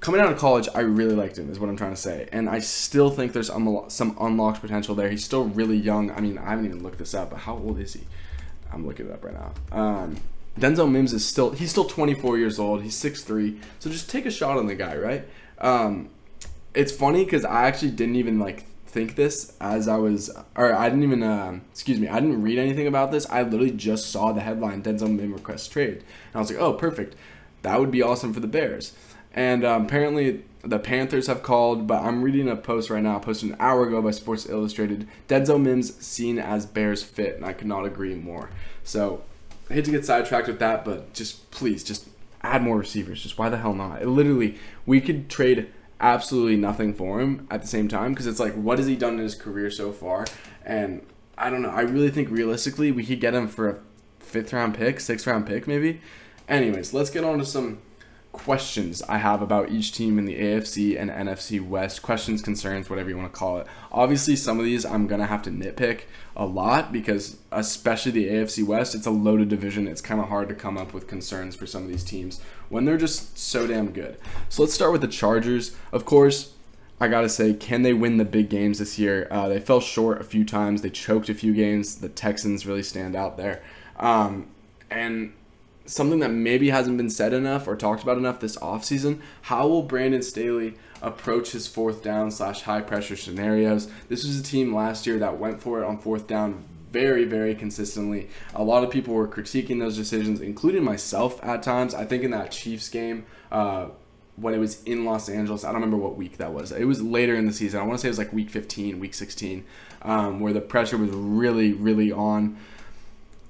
coming 0.00 0.20
out 0.20 0.30
of 0.30 0.38
college 0.38 0.68
i 0.76 0.80
really 0.80 1.14
liked 1.14 1.36
him 1.38 1.50
is 1.50 1.58
what 1.58 1.70
i'm 1.70 1.76
trying 1.76 1.94
to 1.94 2.00
say. 2.00 2.28
And 2.32 2.50
i 2.50 2.58
still 2.58 3.10
think 3.10 3.32
there's 3.32 3.48
some 3.48 4.16
unlocked 4.20 4.60
potential 4.60 4.94
there. 4.94 5.08
He's 5.08 5.24
still 5.24 5.44
really 5.44 5.76
young. 5.76 6.10
I 6.10 6.20
mean 6.20 6.36
i 6.36 6.50
haven't 6.50 6.66
even 6.66 6.82
looked 6.82 6.98
this 6.98 7.14
up 7.14 7.30
but 7.30 7.40
how 7.40 7.56
old 7.56 7.80
is 7.80 7.94
he? 7.94 8.02
I'm 8.70 8.86
looking 8.86 9.06
it 9.06 9.12
up 9.12 9.24
right 9.24 9.34
now. 9.34 9.52
Um, 9.72 10.16
Denzel 10.58 10.90
Mims 10.90 11.12
is 11.12 11.24
still 11.24 11.50
he's 11.50 11.70
still 11.70 11.84
24 11.84 12.38
years 12.38 12.58
old. 12.58 12.82
He's 12.82 13.00
6'3". 13.00 13.60
So 13.78 13.90
just 13.90 14.10
take 14.10 14.26
a 14.26 14.30
shot 14.30 14.58
on 14.58 14.66
the 14.66 14.74
guy, 14.74 14.96
right? 14.96 15.28
Um, 15.58 16.10
it's 16.74 16.92
funny 16.92 17.24
because 17.24 17.44
I 17.44 17.66
actually 17.66 17.90
didn't 17.92 18.16
even 18.16 18.38
like 18.38 18.66
think 18.86 19.16
this 19.16 19.56
as 19.60 19.86
I 19.86 19.96
was, 19.96 20.30
or 20.56 20.74
I 20.74 20.88
didn't 20.88 21.04
even, 21.04 21.22
uh, 21.22 21.60
excuse 21.70 22.00
me, 22.00 22.08
I 22.08 22.20
didn't 22.20 22.42
read 22.42 22.58
anything 22.58 22.86
about 22.86 23.10
this. 23.12 23.28
I 23.30 23.42
literally 23.42 23.70
just 23.70 24.10
saw 24.10 24.32
the 24.32 24.40
headline 24.40 24.82
Denzel 24.82 25.14
Mims 25.14 25.34
request 25.34 25.70
trade, 25.70 25.98
and 25.98 26.36
I 26.36 26.38
was 26.38 26.50
like, 26.50 26.60
oh, 26.60 26.72
perfect, 26.72 27.14
that 27.62 27.78
would 27.78 27.90
be 27.90 28.02
awesome 28.02 28.32
for 28.32 28.40
the 28.40 28.46
Bears. 28.46 28.94
And 29.34 29.64
um, 29.64 29.84
apparently 29.84 30.44
the 30.62 30.78
Panthers 30.78 31.26
have 31.26 31.42
called, 31.42 31.86
but 31.86 32.02
I'm 32.02 32.22
reading 32.22 32.48
a 32.48 32.56
post 32.56 32.90
right 32.90 33.02
now, 33.02 33.18
posted 33.18 33.50
an 33.50 33.56
hour 33.60 33.86
ago 33.86 34.02
by 34.02 34.10
Sports 34.10 34.48
Illustrated. 34.48 35.06
Denzel 35.28 35.60
Mims 35.60 35.94
seen 36.04 36.38
as 36.38 36.66
Bears 36.66 37.02
fit, 37.02 37.36
and 37.36 37.44
I 37.44 37.52
could 37.52 37.68
not 37.68 37.84
agree 37.84 38.14
more. 38.14 38.50
So 38.82 39.22
I 39.70 39.74
hate 39.74 39.84
to 39.84 39.90
get 39.90 40.04
sidetracked 40.04 40.48
with 40.48 40.58
that, 40.60 40.84
but 40.84 41.12
just 41.12 41.50
please, 41.50 41.84
just 41.84 42.08
add 42.42 42.62
more 42.62 42.78
receivers. 42.78 43.22
Just 43.22 43.38
why 43.38 43.48
the 43.48 43.58
hell 43.58 43.74
not? 43.74 44.02
It 44.02 44.08
literally, 44.08 44.56
we 44.86 45.00
could 45.00 45.28
trade 45.28 45.68
absolutely 46.00 46.56
nothing 46.56 46.94
for 46.94 47.20
him 47.20 47.46
at 47.50 47.60
the 47.60 47.68
same 47.68 47.88
time 47.88 48.12
because 48.12 48.26
it's 48.26 48.40
like, 48.40 48.54
what 48.54 48.78
has 48.78 48.86
he 48.86 48.96
done 48.96 49.14
in 49.14 49.20
his 49.20 49.34
career 49.34 49.70
so 49.70 49.92
far? 49.92 50.26
And 50.64 51.04
I 51.36 51.50
don't 51.50 51.62
know. 51.62 51.70
I 51.70 51.82
really 51.82 52.10
think 52.10 52.30
realistically, 52.30 52.90
we 52.92 53.04
could 53.04 53.20
get 53.20 53.34
him 53.34 53.48
for 53.48 53.68
a 53.68 53.80
fifth 54.20 54.52
round 54.52 54.74
pick, 54.74 55.00
sixth 55.00 55.26
round 55.26 55.46
pick, 55.46 55.66
maybe. 55.66 56.00
Anyways, 56.48 56.94
let's 56.94 57.10
get 57.10 57.24
on 57.24 57.38
to 57.38 57.44
some 57.44 57.78
questions 58.38 59.02
I 59.02 59.18
have 59.18 59.42
about 59.42 59.70
each 59.70 59.92
team 59.92 60.18
in 60.18 60.24
the 60.24 60.38
AFC 60.38 60.98
and 60.98 61.10
NFC 61.10 61.66
West. 61.66 62.02
Questions, 62.02 62.40
concerns, 62.40 62.88
whatever 62.88 63.10
you 63.10 63.16
want 63.16 63.32
to 63.32 63.38
call 63.38 63.58
it. 63.58 63.66
Obviously, 63.92 64.36
some 64.36 64.58
of 64.58 64.64
these 64.64 64.86
I'm 64.86 65.06
going 65.06 65.20
to 65.20 65.26
have 65.26 65.42
to 65.42 65.50
nitpick 65.50 66.02
a 66.36 66.46
lot 66.46 66.92
because, 66.92 67.38
especially 67.50 68.12
the 68.12 68.28
AFC 68.28 68.64
West, 68.64 68.94
it's 68.94 69.06
a 69.06 69.10
loaded 69.10 69.48
division. 69.48 69.86
It's 69.86 70.00
kind 70.00 70.20
of 70.20 70.28
hard 70.28 70.48
to 70.48 70.54
come 70.54 70.78
up 70.78 70.94
with 70.94 71.06
concerns 71.06 71.56
for 71.56 71.66
some 71.66 71.82
of 71.82 71.88
these 71.88 72.04
teams 72.04 72.40
when 72.68 72.84
they're 72.84 72.96
just 72.96 73.38
so 73.38 73.66
damn 73.66 73.90
good. 73.90 74.18
So 74.48 74.62
let's 74.62 74.74
start 74.74 74.92
with 74.92 75.00
the 75.00 75.08
Chargers. 75.08 75.76
Of 75.92 76.04
course, 76.04 76.54
I 77.00 77.08
gotta 77.08 77.28
say, 77.28 77.54
can 77.54 77.82
they 77.82 77.92
win 77.92 78.16
the 78.16 78.24
big 78.24 78.48
games 78.48 78.78
this 78.78 78.98
year? 78.98 79.28
Uh, 79.30 79.48
they 79.48 79.60
fell 79.60 79.80
short 79.80 80.20
a 80.20 80.24
few 80.24 80.44
times. 80.44 80.82
They 80.82 80.90
choked 80.90 81.28
a 81.28 81.34
few 81.34 81.54
games. 81.54 81.96
The 81.96 82.08
Texans 82.08 82.66
really 82.66 82.82
stand 82.82 83.14
out 83.14 83.36
there. 83.36 83.62
Um, 83.98 84.48
and 84.90 85.32
something 85.88 86.20
that 86.20 86.30
maybe 86.30 86.70
hasn't 86.70 86.96
been 86.96 87.10
said 87.10 87.32
enough 87.32 87.66
or 87.66 87.74
talked 87.74 88.02
about 88.02 88.18
enough 88.18 88.40
this 88.40 88.56
offseason 88.56 89.20
how 89.42 89.66
will 89.66 89.82
brandon 89.82 90.22
staley 90.22 90.74
approach 91.02 91.52
his 91.52 91.66
fourth 91.66 92.02
down 92.02 92.30
slash 92.30 92.62
high 92.62 92.80
pressure 92.80 93.16
scenarios? 93.16 93.88
This 94.08 94.24
was 94.24 94.38
a 94.38 94.42
team 94.42 94.74
last 94.74 95.06
year 95.06 95.18
that 95.18 95.38
went 95.38 95.62
for 95.62 95.82
it 95.82 95.86
on 95.86 95.98
fourth 95.98 96.26
down 96.26 96.64
very 96.90 97.24
very 97.24 97.54
consistently. 97.54 98.28
A 98.54 98.64
lot 98.64 98.82
of 98.82 98.90
people 98.90 99.14
were 99.14 99.28
critiquing 99.28 99.78
those 99.78 99.96
decisions 99.96 100.40
including 100.40 100.84
myself 100.84 101.38
at 101.42 101.62
times. 101.62 101.94
I 101.94 102.04
think 102.04 102.22
in 102.22 102.30
that 102.30 102.50
chiefs 102.50 102.88
game 102.88 103.26
uh, 103.52 103.88
when 104.36 104.54
it 104.54 104.58
was 104.58 104.82
in 104.84 105.04
los 105.04 105.28
angeles 105.28 105.64
i 105.64 105.66
don't 105.66 105.80
remember 105.80 105.96
what 105.96 106.16
week 106.16 106.38
that 106.38 106.52
was. 106.52 106.72
It 106.72 106.84
was 106.84 107.02
later 107.02 107.34
in 107.34 107.46
the 107.46 107.52
season. 107.52 107.80
I 107.80 107.82
want 107.82 107.98
to 107.98 108.02
say 108.02 108.08
it 108.08 108.12
was 108.12 108.18
like 108.18 108.32
week 108.32 108.50
15 108.50 108.98
week 109.00 109.14
16 109.14 109.64
um, 110.02 110.40
where 110.40 110.52
the 110.52 110.60
pressure 110.60 110.96
was 110.96 111.10
really 111.10 111.72
really 111.72 112.10
on 112.10 112.56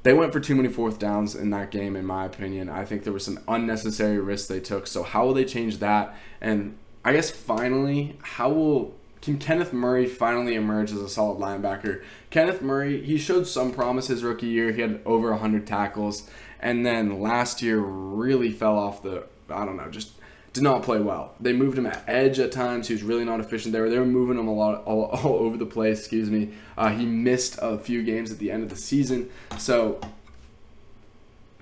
they 0.02 0.12
went 0.12 0.32
for 0.32 0.40
too 0.40 0.54
many 0.54 0.68
fourth 0.68 0.98
downs 0.98 1.34
in 1.34 1.50
that 1.50 1.70
game, 1.70 1.96
in 1.96 2.04
my 2.06 2.24
opinion. 2.24 2.68
I 2.68 2.84
think 2.84 3.04
there 3.04 3.12
was 3.12 3.24
some 3.24 3.40
unnecessary 3.48 4.18
risks 4.18 4.48
they 4.48 4.60
took. 4.60 4.86
So 4.86 5.02
how 5.02 5.26
will 5.26 5.34
they 5.34 5.44
change 5.44 5.78
that? 5.78 6.16
And 6.40 6.78
I 7.04 7.12
guess 7.12 7.30
finally, 7.30 8.16
how 8.22 8.50
will 8.50 8.94
can 9.20 9.38
Kenneth 9.38 9.72
Murray 9.72 10.06
finally 10.06 10.54
emerge 10.54 10.92
as 10.92 10.98
a 10.98 11.08
solid 11.08 11.38
linebacker? 11.38 12.02
Kenneth 12.30 12.62
Murray, 12.62 13.04
he 13.04 13.18
showed 13.18 13.46
some 13.46 13.72
promise 13.72 14.06
his 14.06 14.22
rookie 14.22 14.46
year. 14.46 14.72
He 14.72 14.80
had 14.80 15.00
over 15.04 15.30
100 15.30 15.66
tackles, 15.66 16.30
and 16.60 16.86
then 16.86 17.20
last 17.20 17.60
year 17.60 17.78
really 17.78 18.52
fell 18.52 18.78
off 18.78 19.02
the 19.02 19.24
I 19.50 19.64
don't 19.64 19.76
know, 19.76 19.88
just 19.88 20.12
did 20.52 20.62
not 20.62 20.82
play 20.82 20.98
well. 20.98 21.34
They 21.40 21.52
moved 21.52 21.78
him 21.78 21.86
at 21.86 22.02
edge 22.06 22.38
at 22.38 22.52
times. 22.52 22.88
He 22.88 22.94
was 22.94 23.02
really 23.02 23.24
not 23.24 23.40
efficient 23.40 23.72
there. 23.72 23.88
They 23.88 23.98
were 23.98 24.06
moving 24.06 24.38
him 24.38 24.48
a 24.48 24.54
lot, 24.54 24.82
all, 24.84 25.04
all 25.24 25.34
over 25.36 25.56
the 25.56 25.66
place. 25.66 26.00
Excuse 26.00 26.30
me. 26.30 26.52
Uh, 26.76 26.90
he 26.90 27.06
missed 27.06 27.58
a 27.60 27.78
few 27.78 28.02
games 28.02 28.30
at 28.30 28.38
the 28.38 28.50
end 28.50 28.62
of 28.62 28.70
the 28.70 28.76
season. 28.76 29.30
So 29.58 30.00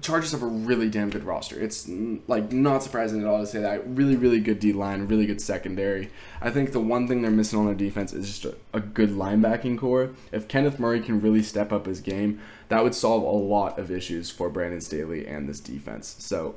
Chargers 0.02 0.32
have 0.32 0.42
a 0.42 0.46
really 0.46 0.90
damn 0.90 1.08
good 1.08 1.24
roster. 1.24 1.58
It's 1.58 1.88
like 2.28 2.52
not 2.52 2.82
surprising 2.82 3.22
at 3.22 3.26
all 3.26 3.40
to 3.40 3.46
say 3.46 3.60
that. 3.60 3.82
Really, 3.88 4.14
really 4.14 4.40
good 4.40 4.60
D 4.60 4.72
line, 4.72 5.08
really 5.08 5.24
good 5.24 5.40
secondary. 5.40 6.10
I 6.40 6.50
think 6.50 6.72
the 6.72 6.80
one 6.80 7.08
thing 7.08 7.22
they're 7.22 7.30
missing 7.30 7.58
on 7.58 7.64
their 7.64 7.74
defense 7.74 8.12
is 8.12 8.26
just 8.26 8.44
a, 8.44 8.56
a, 8.74 8.80
good 8.80 9.10
linebacking 9.10 9.78
core. 9.78 10.10
If 10.32 10.48
Kenneth 10.48 10.78
Murray 10.78 11.00
can 11.00 11.20
really 11.20 11.42
step 11.42 11.72
up 11.72 11.86
his 11.86 12.00
game, 12.00 12.40
that 12.68 12.84
would 12.84 12.94
solve 12.94 13.22
a 13.22 13.26
lot 13.26 13.78
of 13.78 13.90
issues 13.90 14.30
for 14.30 14.50
Brandon 14.50 14.82
Staley 14.82 15.26
and 15.26 15.48
this 15.48 15.60
defense. 15.60 16.14
So 16.18 16.56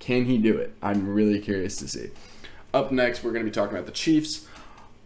can 0.00 0.24
he 0.24 0.38
do 0.38 0.56
it? 0.56 0.74
I'm 0.82 1.08
really 1.08 1.38
curious 1.38 1.76
to 1.76 1.88
see. 1.88 2.10
Up 2.74 2.90
next, 2.90 3.22
we're 3.22 3.32
going 3.32 3.44
to 3.44 3.50
be 3.50 3.54
talking 3.54 3.76
about 3.76 3.86
the 3.86 3.92
Chiefs. 3.92 4.46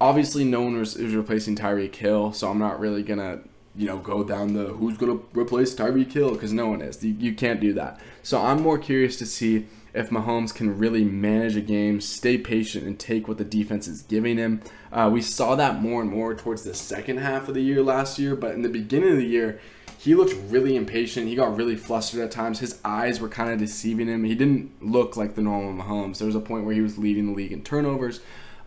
Obviously, 0.01 0.45
no 0.45 0.63
one 0.63 0.77
is 0.77 0.97
replacing 0.97 1.57
Tyreek 1.57 1.95
Hill, 1.95 2.33
so 2.33 2.51
I'm 2.51 2.59
not 2.59 2.81
really 2.81 3.03
going 3.03 3.19
to 3.19 3.41
you 3.77 3.87
know, 3.87 3.99
go 3.99 4.23
down 4.23 4.55
the 4.55 4.67
who's 4.67 4.97
going 4.97 5.19
to 5.19 5.27
replace 5.39 5.75
Tyreek 5.75 6.13
Hill 6.13 6.33
because 6.35 6.53
no 6.53 6.69
one 6.69 6.81
is. 6.81 7.03
You, 7.03 7.15
you 7.19 7.35
can't 7.35 7.61
do 7.61 7.73
that. 7.75 8.01
So 8.23 8.41
I'm 8.41 8.63
more 8.63 8.79
curious 8.79 9.17
to 9.17 9.27
see 9.27 9.67
if 9.93 10.11
Mahomes 10.11 10.55
can 10.55 10.79
really 10.79 11.05
manage 11.05 11.57
a 11.57 11.61
game, 11.61 12.01
stay 12.01 12.39
patient, 12.39 12.85
and 12.85 12.99
take 12.99 13.27
what 13.27 13.39
the 13.39 13.45
defense 13.45 13.89
is 13.89 14.03
giving 14.03 14.37
him. 14.37 14.61
Uh, 14.93 15.11
we 15.13 15.21
saw 15.21 15.55
that 15.57 15.81
more 15.81 16.03
and 16.03 16.11
more 16.11 16.35
towards 16.35 16.63
the 16.63 16.75
second 16.75 17.19
half 17.19 17.49
of 17.49 17.55
the 17.55 17.61
year 17.61 17.83
last 17.83 18.19
year, 18.19 18.37
but 18.37 18.55
in 18.55 18.63
the 18.63 18.69
beginning 18.69 19.13
of 19.13 19.19
the 19.19 19.27
year, 19.27 19.61
he 20.05 20.15
looked 20.15 20.35
really 20.51 20.77
impatient. 20.77 21.29
He 21.29 21.35
got 21.35 21.57
really 21.57 21.77
flustered 21.77 22.21
at 22.21 22.31
times. 22.31 22.59
His 22.59 22.79
eyes 22.85 23.21
were 23.21 23.29
kind 23.29 23.51
of 23.51 23.59
deceiving 23.59 24.07
him. 24.07 24.25
He 24.25 24.35
didn't 24.35 24.71
look 24.83 25.17
like 25.17 25.35
the 25.35 25.41
normal 25.41 25.83
Mahomes. 25.83 26.19
There 26.19 26.27
was 26.27 26.35
a 26.35 26.41
point 26.41 26.67
where 26.67 26.75
he 26.75 26.83
was 26.83 26.99
leading 26.99 27.29
the 27.29 27.33
league 27.33 27.53
in 27.53 27.63
turnovers. 27.63 28.21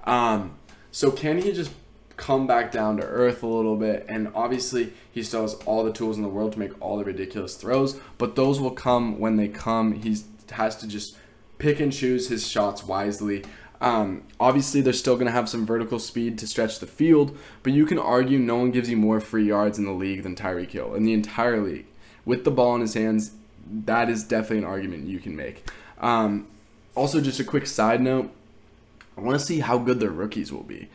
Um, 0.06 0.58
so 0.92 1.12
can 1.12 1.40
he 1.40 1.52
just 1.52 1.70
come 2.16 2.48
back 2.48 2.72
down 2.72 2.98
to 2.98 3.04
earth 3.04 3.44
a 3.44 3.48
little 3.48 3.76
bit? 3.76 4.04
And 4.10 4.32
obviously, 4.34 4.94
he 5.12 5.22
still 5.22 5.44
has 5.44 5.54
all 5.68 5.84
the 5.84 5.94
tools 5.94 6.18
in 6.18 6.24
the 6.24 6.30
world 6.30 6.54
to 6.54 6.60
make 6.60 6.72
all 6.82 6.98
the 6.98 7.04
ridiculous 7.04 7.56
throws, 7.56 8.00
but 8.18 8.36
those 8.36 8.60
will 8.60 8.72
come 8.72 9.20
when 9.20 9.36
they 9.36 9.48
come. 9.48 9.94
He 9.94 10.18
has 10.54 10.76
to 10.78 10.88
just 10.88 11.18
pick 11.60 11.80
and 11.80 11.94
choose 11.94 12.30
his 12.30 12.48
shots 12.48 12.84
wisely. 12.84 13.46
Um, 13.80 14.24
obviously, 14.40 14.82
they're 14.82 14.94
still 14.94 15.16
going 15.16 15.28
to 15.28 15.32
have 15.32 15.50
some 15.50 15.66
vertical 15.66 16.00
speed 16.00 16.38
to 16.40 16.48
stretch 16.48 16.80
the 16.80 16.88
field, 16.88 17.38
but 17.64 17.74
you 17.74 17.86
can 17.86 18.00
argue 18.00 18.40
no 18.40 18.56
one 18.56 18.72
gives 18.72 18.90
you 18.90 18.98
more 18.98 19.20
free 19.20 19.48
yards 19.48 19.78
in 19.78 19.86
the 19.86 19.92
league 19.92 20.24
than 20.24 20.36
Tyreek 20.36 20.72
Hill 20.72 20.96
in 20.96 21.04
the 21.04 21.14
entire 21.14 21.62
league. 21.62 21.86
With 22.26 22.44
the 22.44 22.52
ball 22.52 22.76
in 22.76 22.82
his 22.82 22.96
hands, 22.96 23.32
that 23.70 24.10
is 24.10 24.24
definitely 24.24 24.60
an 24.60 24.64
argument 24.66 25.08
you 25.08 25.20
can 25.20 25.36
make. 25.36 25.64
Um, 26.00 26.48
also, 26.96 27.22
just 27.22 27.40
a 27.40 27.44
quick 27.44 27.68
side 27.68 28.02
note 28.02 28.32
I 29.18 29.22
want 29.22 29.40
to 29.40 29.46
see 29.46 29.60
how 29.60 29.78
good 29.80 30.00
their 30.00 30.12
rookies 30.12 30.52
will 30.52 30.64
be 30.64 30.90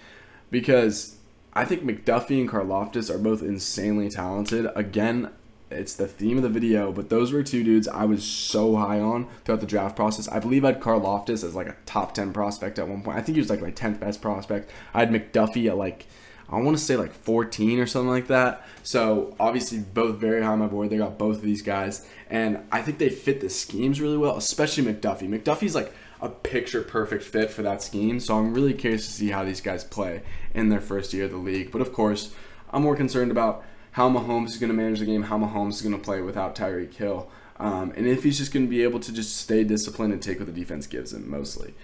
because 0.50 1.16
I 1.52 1.64
think 1.64 1.82
McDuffie 1.82 2.40
and 2.40 2.48
Karlaftis 2.48 3.12
are 3.12 3.18
both 3.18 3.42
insanely 3.42 4.08
talented. 4.08 4.68
Again, 4.76 5.30
it's 5.72 5.94
the 5.94 6.06
theme 6.06 6.37
of 6.37 6.42
the 6.42 6.48
video, 6.48 6.92
but 6.92 7.08
those 7.08 7.32
were 7.32 7.42
two 7.42 7.64
dudes 7.64 7.88
I 7.88 8.04
was 8.04 8.24
so 8.24 8.76
high 8.76 9.00
on 9.00 9.28
throughout 9.44 9.61
the 9.61 9.66
draft 9.66 9.96
process. 9.96 10.28
I 10.28 10.38
believe 10.38 10.64
I 10.64 10.72
had 10.72 10.80
Karlaftis 10.80 11.44
as 11.44 11.54
like 11.54 11.68
a 11.68 11.76
top 11.87 12.14
10 12.14 12.32
prospect 12.32 12.78
at 12.78 12.88
one 12.88 13.02
point. 13.02 13.16
I 13.16 13.22
think 13.22 13.37
he 13.37 13.40
was 13.40 13.50
like 13.50 13.61
my 13.61 13.70
10th 13.70 14.00
best 14.00 14.22
prospect. 14.22 14.70
I 14.94 15.00
had 15.00 15.11
McDuffie 15.11 15.68
at 15.68 15.76
like, 15.76 16.06
I 16.48 16.61
want 16.61 16.76
to 16.76 16.82
say 16.82 16.96
like 16.96 17.12
14 17.12 17.78
or 17.78 17.87
something 17.87 18.11
like 18.11 18.26
that. 18.26 18.66
So 18.82 19.35
obviously 19.40 19.78
both 19.78 20.16
very 20.16 20.42
high 20.42 20.52
on 20.52 20.58
my 20.58 20.66
board. 20.66 20.90
They 20.90 20.98
got 20.98 21.18
both 21.18 21.37
of 21.37 21.42
these 21.42 21.62
guys. 21.62 22.06
And 22.28 22.61
I 22.70 22.82
think 22.82 22.98
they 22.98 23.08
fit 23.08 23.40
the 23.40 23.50
schemes 23.50 24.00
really 24.00 24.18
well, 24.18 24.37
especially 24.37 24.85
McDuffie. 24.85 25.28
McDuffie's 25.28 25.74
like 25.74 25.92
a 26.20 26.28
picture 26.28 26.82
perfect 26.82 27.24
fit 27.24 27.50
for 27.50 27.62
that 27.62 27.82
scheme. 27.82 28.20
So 28.20 28.37
I'm 28.37 28.54
really 28.54 28.74
curious 28.74 29.06
to 29.06 29.12
see 29.12 29.30
how 29.30 29.44
these 29.44 29.61
guys 29.61 29.82
play 29.85 30.22
in 30.54 30.68
their 30.68 30.80
first 30.80 31.12
year 31.12 31.24
of 31.24 31.30
the 31.30 31.37
league. 31.37 31.70
But 31.70 31.80
of 31.80 31.92
course, 31.92 32.35
I'm 32.70 32.82
more 32.82 32.96
concerned 32.96 33.30
about 33.30 33.64
how 33.92 34.11
Mahomes 34.11 34.48
is 34.48 34.59
going 34.59 34.68
to 34.68 34.76
manage 34.76 34.98
the 34.98 35.07
game, 35.07 35.22
how 35.22 35.38
Mahomes 35.38 35.74
is 35.74 35.83
going 35.83 35.94
to 35.94 36.02
play 36.02 36.20
without 36.20 36.55
Tyreek 36.55 36.94
Hill, 36.94 37.31
um, 37.59 37.92
and 37.96 38.07
if 38.07 38.24
he's 38.24 38.38
just 38.38 38.52
going 38.52 38.66
to 38.66 38.70
be 38.70 38.83
able 38.83 38.98
to 39.00 39.12
just 39.12 39.37
stay 39.37 39.62
disciplined 39.62 40.12
and 40.12 40.20
take 40.20 40.38
what 40.38 40.46
the 40.46 40.52
defense 40.52 40.87
gives 40.87 41.12
him 41.12 41.31
mostly. 41.31 41.74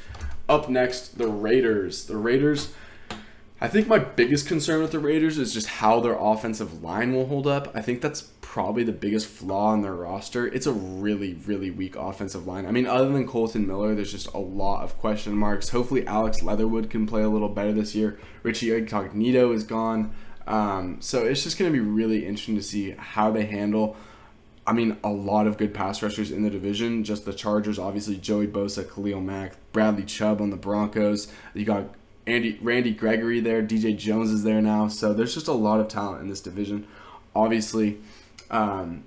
Up 0.48 0.68
next, 0.68 1.18
the 1.18 1.28
Raiders. 1.28 2.06
The 2.06 2.16
Raiders. 2.16 2.72
I 3.60 3.68
think 3.68 3.86
my 3.86 3.98
biggest 3.98 4.46
concern 4.46 4.80
with 4.82 4.92
the 4.92 4.98
Raiders 4.98 5.36
is 5.36 5.52
just 5.52 5.66
how 5.66 6.00
their 6.00 6.16
offensive 6.18 6.82
line 6.82 7.12
will 7.14 7.26
hold 7.26 7.46
up. 7.46 7.70
I 7.74 7.82
think 7.82 8.00
that's 8.00 8.22
probably 8.40 8.82
the 8.82 8.92
biggest 8.92 9.26
flaw 9.26 9.74
in 9.74 9.82
their 9.82 9.94
roster. 9.94 10.46
It's 10.46 10.66
a 10.66 10.72
really, 10.72 11.34
really 11.34 11.70
weak 11.70 11.94
offensive 11.96 12.46
line. 12.46 12.66
I 12.66 12.70
mean, 12.70 12.86
other 12.86 13.12
than 13.12 13.26
Kolton 13.26 13.66
Miller, 13.66 13.94
there's 13.94 14.12
just 14.12 14.32
a 14.32 14.38
lot 14.38 14.84
of 14.84 14.96
question 14.98 15.34
marks. 15.34 15.68
Hopefully, 15.68 16.06
Alex 16.06 16.42
Leatherwood 16.42 16.88
can 16.88 17.06
play 17.06 17.22
a 17.22 17.28
little 17.28 17.48
better 17.48 17.72
this 17.72 17.94
year. 17.94 18.18
Richie 18.42 18.74
Incognito 18.74 19.52
is 19.52 19.64
gone. 19.64 20.14
Um, 20.48 20.96
so 21.00 21.24
it's 21.24 21.44
just 21.44 21.58
going 21.58 21.70
to 21.70 21.78
be 21.78 21.84
really 21.84 22.24
interesting 22.24 22.56
to 22.56 22.62
see 22.62 22.92
how 22.92 23.30
they 23.30 23.44
handle. 23.44 23.96
I 24.66 24.72
mean, 24.72 24.96
a 25.04 25.10
lot 25.10 25.46
of 25.46 25.58
good 25.58 25.72
pass 25.72 26.02
rushers 26.02 26.30
in 26.30 26.42
the 26.42 26.50
division. 26.50 27.04
Just 27.04 27.26
the 27.26 27.32
Chargers, 27.32 27.78
obviously, 27.78 28.16
Joey 28.16 28.46
Bosa, 28.46 28.82
Khalil 28.82 29.20
Mack, 29.20 29.54
Bradley 29.72 30.04
Chubb 30.04 30.40
on 30.40 30.50
the 30.50 30.56
Broncos. 30.56 31.28
You 31.54 31.64
got 31.64 31.94
Andy 32.26 32.58
Randy 32.62 32.92
Gregory 32.92 33.40
there. 33.40 33.62
DJ 33.62 33.96
Jones 33.96 34.30
is 34.30 34.42
there 34.42 34.60
now. 34.62 34.88
So 34.88 35.12
there's 35.12 35.34
just 35.34 35.48
a 35.48 35.52
lot 35.52 35.80
of 35.80 35.88
talent 35.88 36.22
in 36.22 36.28
this 36.28 36.40
division. 36.40 36.86
Obviously, 37.36 37.98
um, 38.50 39.04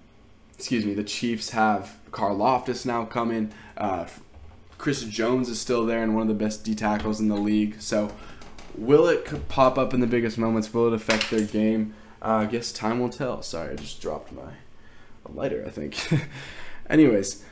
excuse 0.55 0.85
me, 0.85 0.93
the 0.93 1.03
Chiefs 1.03 1.49
have 1.51 1.97
Karlaftis 2.11 2.85
now 2.85 3.05
coming. 3.05 3.51
Uh, 3.75 4.05
Chris 4.77 5.03
Jones 5.03 5.49
is 5.49 5.59
still 5.59 5.85
there 5.85 6.03
and 6.03 6.15
one 6.15 6.23
of 6.23 6.27
the 6.27 6.43
best 6.43 6.63
D 6.63 6.75
tackles 6.75 7.19
in 7.19 7.29
the 7.29 7.35
league. 7.35 7.81
So 7.81 8.11
Will 8.77 9.07
it 9.07 9.47
pop 9.49 9.77
up 9.77 9.93
in 9.93 9.99
the 9.99 10.07
biggest 10.07 10.37
moments? 10.37 10.73
Will 10.73 10.87
it 10.87 10.93
affect 10.93 11.29
their 11.29 11.45
game? 11.45 11.93
Uh, 12.21 12.35
I 12.35 12.45
guess 12.45 12.71
time 12.71 12.99
will 12.99 13.09
tell. 13.09 13.41
Sorry, 13.41 13.71
I 13.71 13.75
just 13.75 14.01
dropped 14.01 14.31
my 14.31 14.53
lighter, 15.29 15.63
I 15.65 15.69
think. 15.69 15.97
Anyways, 16.89 17.43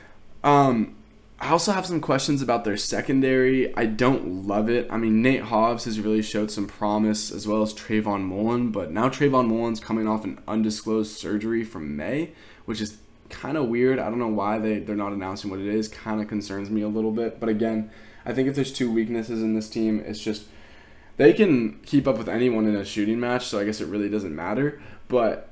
um, 0.44 0.96
I 1.40 1.48
also 1.48 1.72
have 1.72 1.86
some 1.86 2.00
questions 2.00 2.42
about 2.42 2.64
their 2.64 2.76
secondary. 2.76 3.74
I 3.76 3.86
don't 3.86 4.46
love 4.46 4.68
it. 4.68 4.86
I 4.90 4.98
mean, 4.98 5.22
Nate 5.22 5.42
Hobbs 5.42 5.86
has 5.86 5.98
really 5.98 6.22
showed 6.22 6.50
some 6.50 6.66
promise, 6.66 7.30
as 7.30 7.48
well 7.48 7.62
as 7.62 7.72
Trayvon 7.72 8.22
Mullen, 8.22 8.70
but 8.70 8.92
now 8.92 9.08
Trayvon 9.08 9.48
Mullen's 9.48 9.80
coming 9.80 10.06
off 10.06 10.24
an 10.24 10.38
undisclosed 10.46 11.16
surgery 11.16 11.64
from 11.64 11.96
May, 11.96 12.32
which 12.66 12.80
is 12.80 12.98
kind 13.30 13.56
of 13.56 13.68
weird. 13.68 13.98
I 13.98 14.10
don't 14.10 14.18
know 14.18 14.28
why 14.28 14.58
they 14.58 14.80
they're 14.80 14.96
not 14.96 15.12
announcing 15.12 15.50
what 15.50 15.60
it 15.60 15.66
is. 15.66 15.88
Kind 15.88 16.20
of 16.20 16.28
concerns 16.28 16.68
me 16.68 16.82
a 16.82 16.88
little 16.88 17.12
bit. 17.12 17.40
But 17.40 17.48
again, 17.48 17.90
I 18.26 18.34
think 18.34 18.48
if 18.48 18.54
there's 18.54 18.72
two 18.72 18.92
weaknesses 18.92 19.42
in 19.42 19.54
this 19.54 19.70
team, 19.70 20.00
it's 20.00 20.20
just 20.20 20.44
they 21.20 21.34
can 21.34 21.78
keep 21.84 22.08
up 22.08 22.16
with 22.16 22.30
anyone 22.30 22.66
in 22.66 22.74
a 22.74 22.82
shooting 22.82 23.20
match. 23.20 23.44
So 23.44 23.60
I 23.60 23.64
guess 23.64 23.82
it 23.82 23.88
really 23.88 24.08
doesn't 24.08 24.34
matter. 24.34 24.80
But 25.06 25.50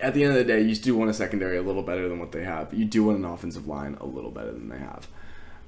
at 0.00 0.14
the 0.14 0.24
end 0.24 0.32
of 0.32 0.38
the 0.38 0.44
day, 0.44 0.62
you 0.62 0.74
do 0.74 0.96
want 0.96 1.10
a 1.10 1.12
secondary 1.12 1.58
a 1.58 1.62
little 1.62 1.82
better 1.82 2.08
than 2.08 2.18
what 2.18 2.32
they 2.32 2.44
have. 2.44 2.72
You 2.72 2.86
do 2.86 3.04
want 3.04 3.18
an 3.18 3.26
offensive 3.26 3.68
line 3.68 3.98
a 4.00 4.06
little 4.06 4.30
better 4.30 4.52
than 4.52 4.70
they 4.70 4.78
have. 4.78 5.06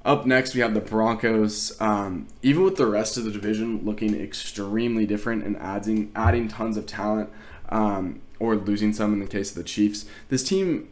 Up 0.02 0.24
next, 0.24 0.54
we 0.54 0.62
have 0.62 0.72
the 0.72 0.80
Broncos. 0.80 1.78
Um, 1.78 2.28
even 2.42 2.62
with 2.62 2.76
the 2.76 2.86
rest 2.86 3.18
of 3.18 3.24
the 3.24 3.30
division 3.30 3.84
looking 3.84 4.18
extremely 4.18 5.04
different 5.04 5.44
and 5.44 5.58
adding 5.58 6.10
adding 6.16 6.48
tons 6.48 6.78
of 6.78 6.86
talent, 6.86 7.28
um, 7.68 8.22
or 8.40 8.56
losing 8.56 8.94
some 8.94 9.12
in 9.12 9.18
the 9.18 9.26
case 9.26 9.50
of 9.50 9.56
the 9.56 9.62
Chiefs, 9.62 10.06
this 10.30 10.42
team 10.42 10.88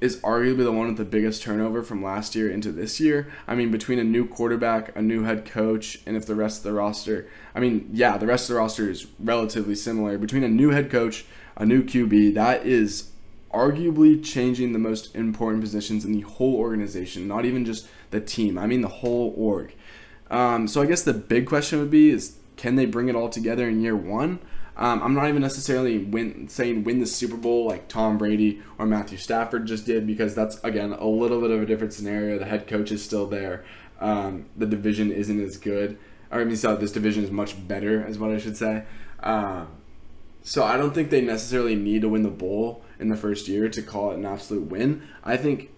is 0.00 0.16
arguably 0.18 0.64
the 0.64 0.72
one 0.72 0.88
with 0.88 0.96
the 0.96 1.04
biggest 1.04 1.42
turnover 1.42 1.82
from 1.82 2.02
last 2.02 2.34
year 2.34 2.50
into 2.50 2.72
this 2.72 3.00
year. 3.00 3.28
I 3.46 3.54
mean, 3.54 3.70
between 3.70 3.98
a 3.98 4.04
new 4.04 4.26
quarterback, 4.26 4.94
a 4.96 5.02
new 5.02 5.22
head 5.24 5.44
coach, 5.44 6.00
and 6.06 6.16
if 6.16 6.26
the 6.26 6.34
rest 6.34 6.58
of 6.58 6.64
the 6.64 6.72
roster, 6.72 7.28
I 7.54 7.60
mean, 7.60 7.88
yeah, 7.92 8.18
the 8.18 8.26
rest 8.26 8.50
of 8.50 8.54
the 8.54 8.60
roster 8.60 8.90
is 8.90 9.06
relatively 9.18 9.74
similar. 9.74 10.18
Between 10.18 10.44
a 10.44 10.48
new 10.48 10.70
head 10.70 10.90
coach, 10.90 11.24
a 11.56 11.64
new 11.64 11.82
QB, 11.82 12.34
that 12.34 12.66
is 12.66 13.10
arguably 13.52 14.22
changing 14.22 14.72
the 14.72 14.78
most 14.78 15.14
important 15.14 15.62
positions 15.62 16.04
in 16.04 16.12
the 16.12 16.22
whole 16.22 16.56
organization, 16.56 17.28
not 17.28 17.44
even 17.44 17.64
just 17.64 17.86
the 18.10 18.20
team. 18.20 18.58
I 18.58 18.66
mean 18.66 18.80
the 18.80 18.88
whole 18.88 19.32
org. 19.36 19.74
Um, 20.30 20.66
so 20.66 20.82
I 20.82 20.86
guess 20.86 21.02
the 21.02 21.14
big 21.14 21.46
question 21.46 21.78
would 21.78 21.90
be 21.90 22.10
is 22.10 22.36
can 22.56 22.76
they 22.76 22.86
bring 22.86 23.08
it 23.08 23.14
all 23.14 23.28
together 23.28 23.68
in 23.68 23.80
year 23.80 23.96
one? 23.96 24.40
Um, 24.76 25.02
I'm 25.02 25.14
not 25.14 25.28
even 25.28 25.42
necessarily 25.42 25.98
win, 25.98 26.48
saying 26.48 26.84
win 26.84 26.98
the 26.98 27.06
Super 27.06 27.36
Bowl 27.36 27.66
like 27.66 27.88
Tom 27.88 28.18
Brady 28.18 28.60
or 28.78 28.86
Matthew 28.86 29.18
Stafford 29.18 29.66
just 29.66 29.86
did 29.86 30.06
because 30.06 30.34
that's 30.34 30.62
again 30.64 30.92
a 30.92 31.06
little 31.06 31.40
bit 31.40 31.50
of 31.50 31.62
a 31.62 31.66
different 31.66 31.92
scenario. 31.92 32.38
The 32.38 32.44
head 32.46 32.66
coach 32.66 32.90
is 32.90 33.04
still 33.04 33.26
there. 33.26 33.64
Um, 34.00 34.46
the 34.56 34.66
division 34.66 35.12
isn't 35.12 35.40
as 35.40 35.56
good. 35.56 35.98
Or 36.30 36.40
I 36.40 36.44
mean, 36.44 36.56
so 36.56 36.74
this 36.76 36.90
division 36.92 37.22
is 37.22 37.30
much 37.30 37.68
better, 37.68 38.04
is 38.06 38.18
what 38.18 38.32
I 38.32 38.38
should 38.38 38.56
say. 38.56 38.84
Uh, 39.22 39.66
so 40.42 40.64
I 40.64 40.76
don't 40.76 40.92
think 40.92 41.10
they 41.10 41.20
necessarily 41.20 41.76
need 41.76 42.02
to 42.02 42.08
win 42.08 42.22
the 42.22 42.30
bowl 42.30 42.82
in 42.98 43.08
the 43.08 43.16
first 43.16 43.48
year 43.48 43.68
to 43.68 43.82
call 43.82 44.10
it 44.10 44.16
an 44.16 44.26
absolute 44.26 44.64
win. 44.64 45.02
I 45.22 45.36
think, 45.36 45.70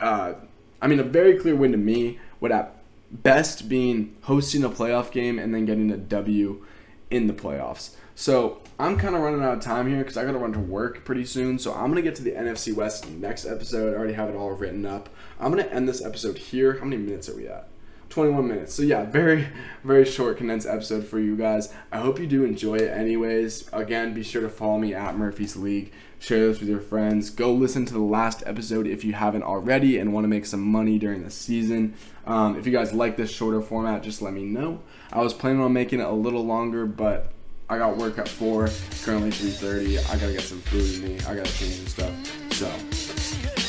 uh, 0.00 0.34
I 0.80 0.86
mean, 0.86 1.00
a 1.00 1.04
very 1.04 1.38
clear 1.38 1.56
win 1.56 1.72
to 1.72 1.78
me 1.78 2.20
would 2.40 2.52
at 2.52 2.74
best 3.10 3.68
being 3.68 4.16
hosting 4.22 4.64
a 4.64 4.70
playoff 4.70 5.10
game 5.10 5.38
and 5.38 5.54
then 5.54 5.66
getting 5.66 5.90
a 5.90 5.96
W 5.96 6.64
in 7.10 7.26
the 7.26 7.34
playoffs. 7.34 7.90
So 8.14 8.60
I'm 8.78 8.96
kind 8.96 9.14
of 9.14 9.22
running 9.22 9.42
out 9.42 9.54
of 9.54 9.60
time 9.60 9.88
here 9.88 9.98
because 9.98 10.16
I 10.16 10.24
got 10.24 10.32
to 10.32 10.38
run 10.38 10.52
to 10.52 10.60
work 10.60 11.04
pretty 11.04 11.24
soon. 11.24 11.58
So 11.58 11.72
I'm 11.74 11.88
gonna 11.88 12.02
get 12.02 12.14
to 12.16 12.22
the 12.22 12.32
NFC 12.32 12.74
West 12.74 13.08
next 13.10 13.44
episode. 13.44 13.92
I 13.92 13.96
already 13.96 14.14
have 14.14 14.28
it 14.28 14.36
all 14.36 14.50
written 14.52 14.86
up. 14.86 15.08
I'm 15.40 15.50
gonna 15.50 15.68
end 15.68 15.88
this 15.88 16.04
episode 16.04 16.38
here. 16.38 16.78
How 16.78 16.84
many 16.84 17.02
minutes 17.02 17.28
are 17.28 17.36
we 17.36 17.48
at? 17.48 17.68
21 18.10 18.46
minutes. 18.46 18.74
So 18.74 18.82
yeah, 18.82 19.04
very 19.04 19.48
very 19.82 20.04
short 20.04 20.36
condensed 20.36 20.68
episode 20.68 21.06
for 21.06 21.18
you 21.18 21.36
guys. 21.36 21.72
I 21.90 21.98
hope 21.98 22.20
you 22.20 22.26
do 22.28 22.44
enjoy 22.44 22.76
it 22.76 22.90
anyways. 22.90 23.68
Again, 23.72 24.14
be 24.14 24.22
sure 24.22 24.42
to 24.42 24.48
follow 24.48 24.78
me 24.78 24.94
at 24.94 25.16
Murphy's 25.16 25.56
League. 25.56 25.92
Share 26.20 26.46
this 26.46 26.60
with 26.60 26.68
your 26.68 26.80
friends. 26.80 27.30
Go 27.30 27.52
listen 27.52 27.84
to 27.86 27.92
the 27.92 27.98
last 27.98 28.42
episode 28.46 28.86
if 28.86 29.04
you 29.04 29.12
haven't 29.12 29.42
already 29.42 29.98
and 29.98 30.12
want 30.12 30.24
to 30.24 30.28
make 30.28 30.46
some 30.46 30.62
money 30.62 30.98
during 30.98 31.22
the 31.22 31.30
season. 31.30 31.94
Um, 32.26 32.56
if 32.56 32.66
you 32.66 32.72
guys 32.72 32.92
like 32.92 33.16
this 33.16 33.30
shorter 33.30 33.60
format, 33.60 34.02
just 34.02 34.22
let 34.22 34.32
me 34.32 34.44
know. 34.44 34.80
I 35.12 35.20
was 35.20 35.34
planning 35.34 35.60
on 35.60 35.72
making 35.72 36.00
it 36.00 36.06
a 36.06 36.12
little 36.12 36.46
longer, 36.46 36.86
but 36.86 37.32
I 37.68 37.78
got 37.78 37.96
work 37.96 38.18
at 38.18 38.28
four. 38.28 38.68
Currently 39.02 39.30
three 39.30 39.50
thirty. 39.50 39.98
I 39.98 40.16
gotta 40.16 40.32
get 40.32 40.42
some 40.42 40.60
food 40.60 41.02
in 41.02 41.16
me. 41.16 41.20
I 41.26 41.34
gotta 41.34 41.52
change 41.52 41.78
and 41.78 41.88
stuff. 41.88 42.52
So 42.52 42.68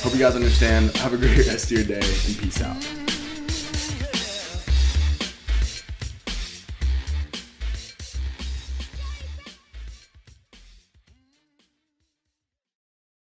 hope 0.03 0.13
you 0.13 0.19
guys 0.19 0.35
understand. 0.35 0.95
Have 0.97 1.13
a 1.13 1.17
great 1.17 1.47
rest 1.47 1.71
of 1.71 1.71
your 1.71 1.83
day 1.83 1.95
and 1.95 2.37
peace 2.37 2.61
out. 2.61 3.04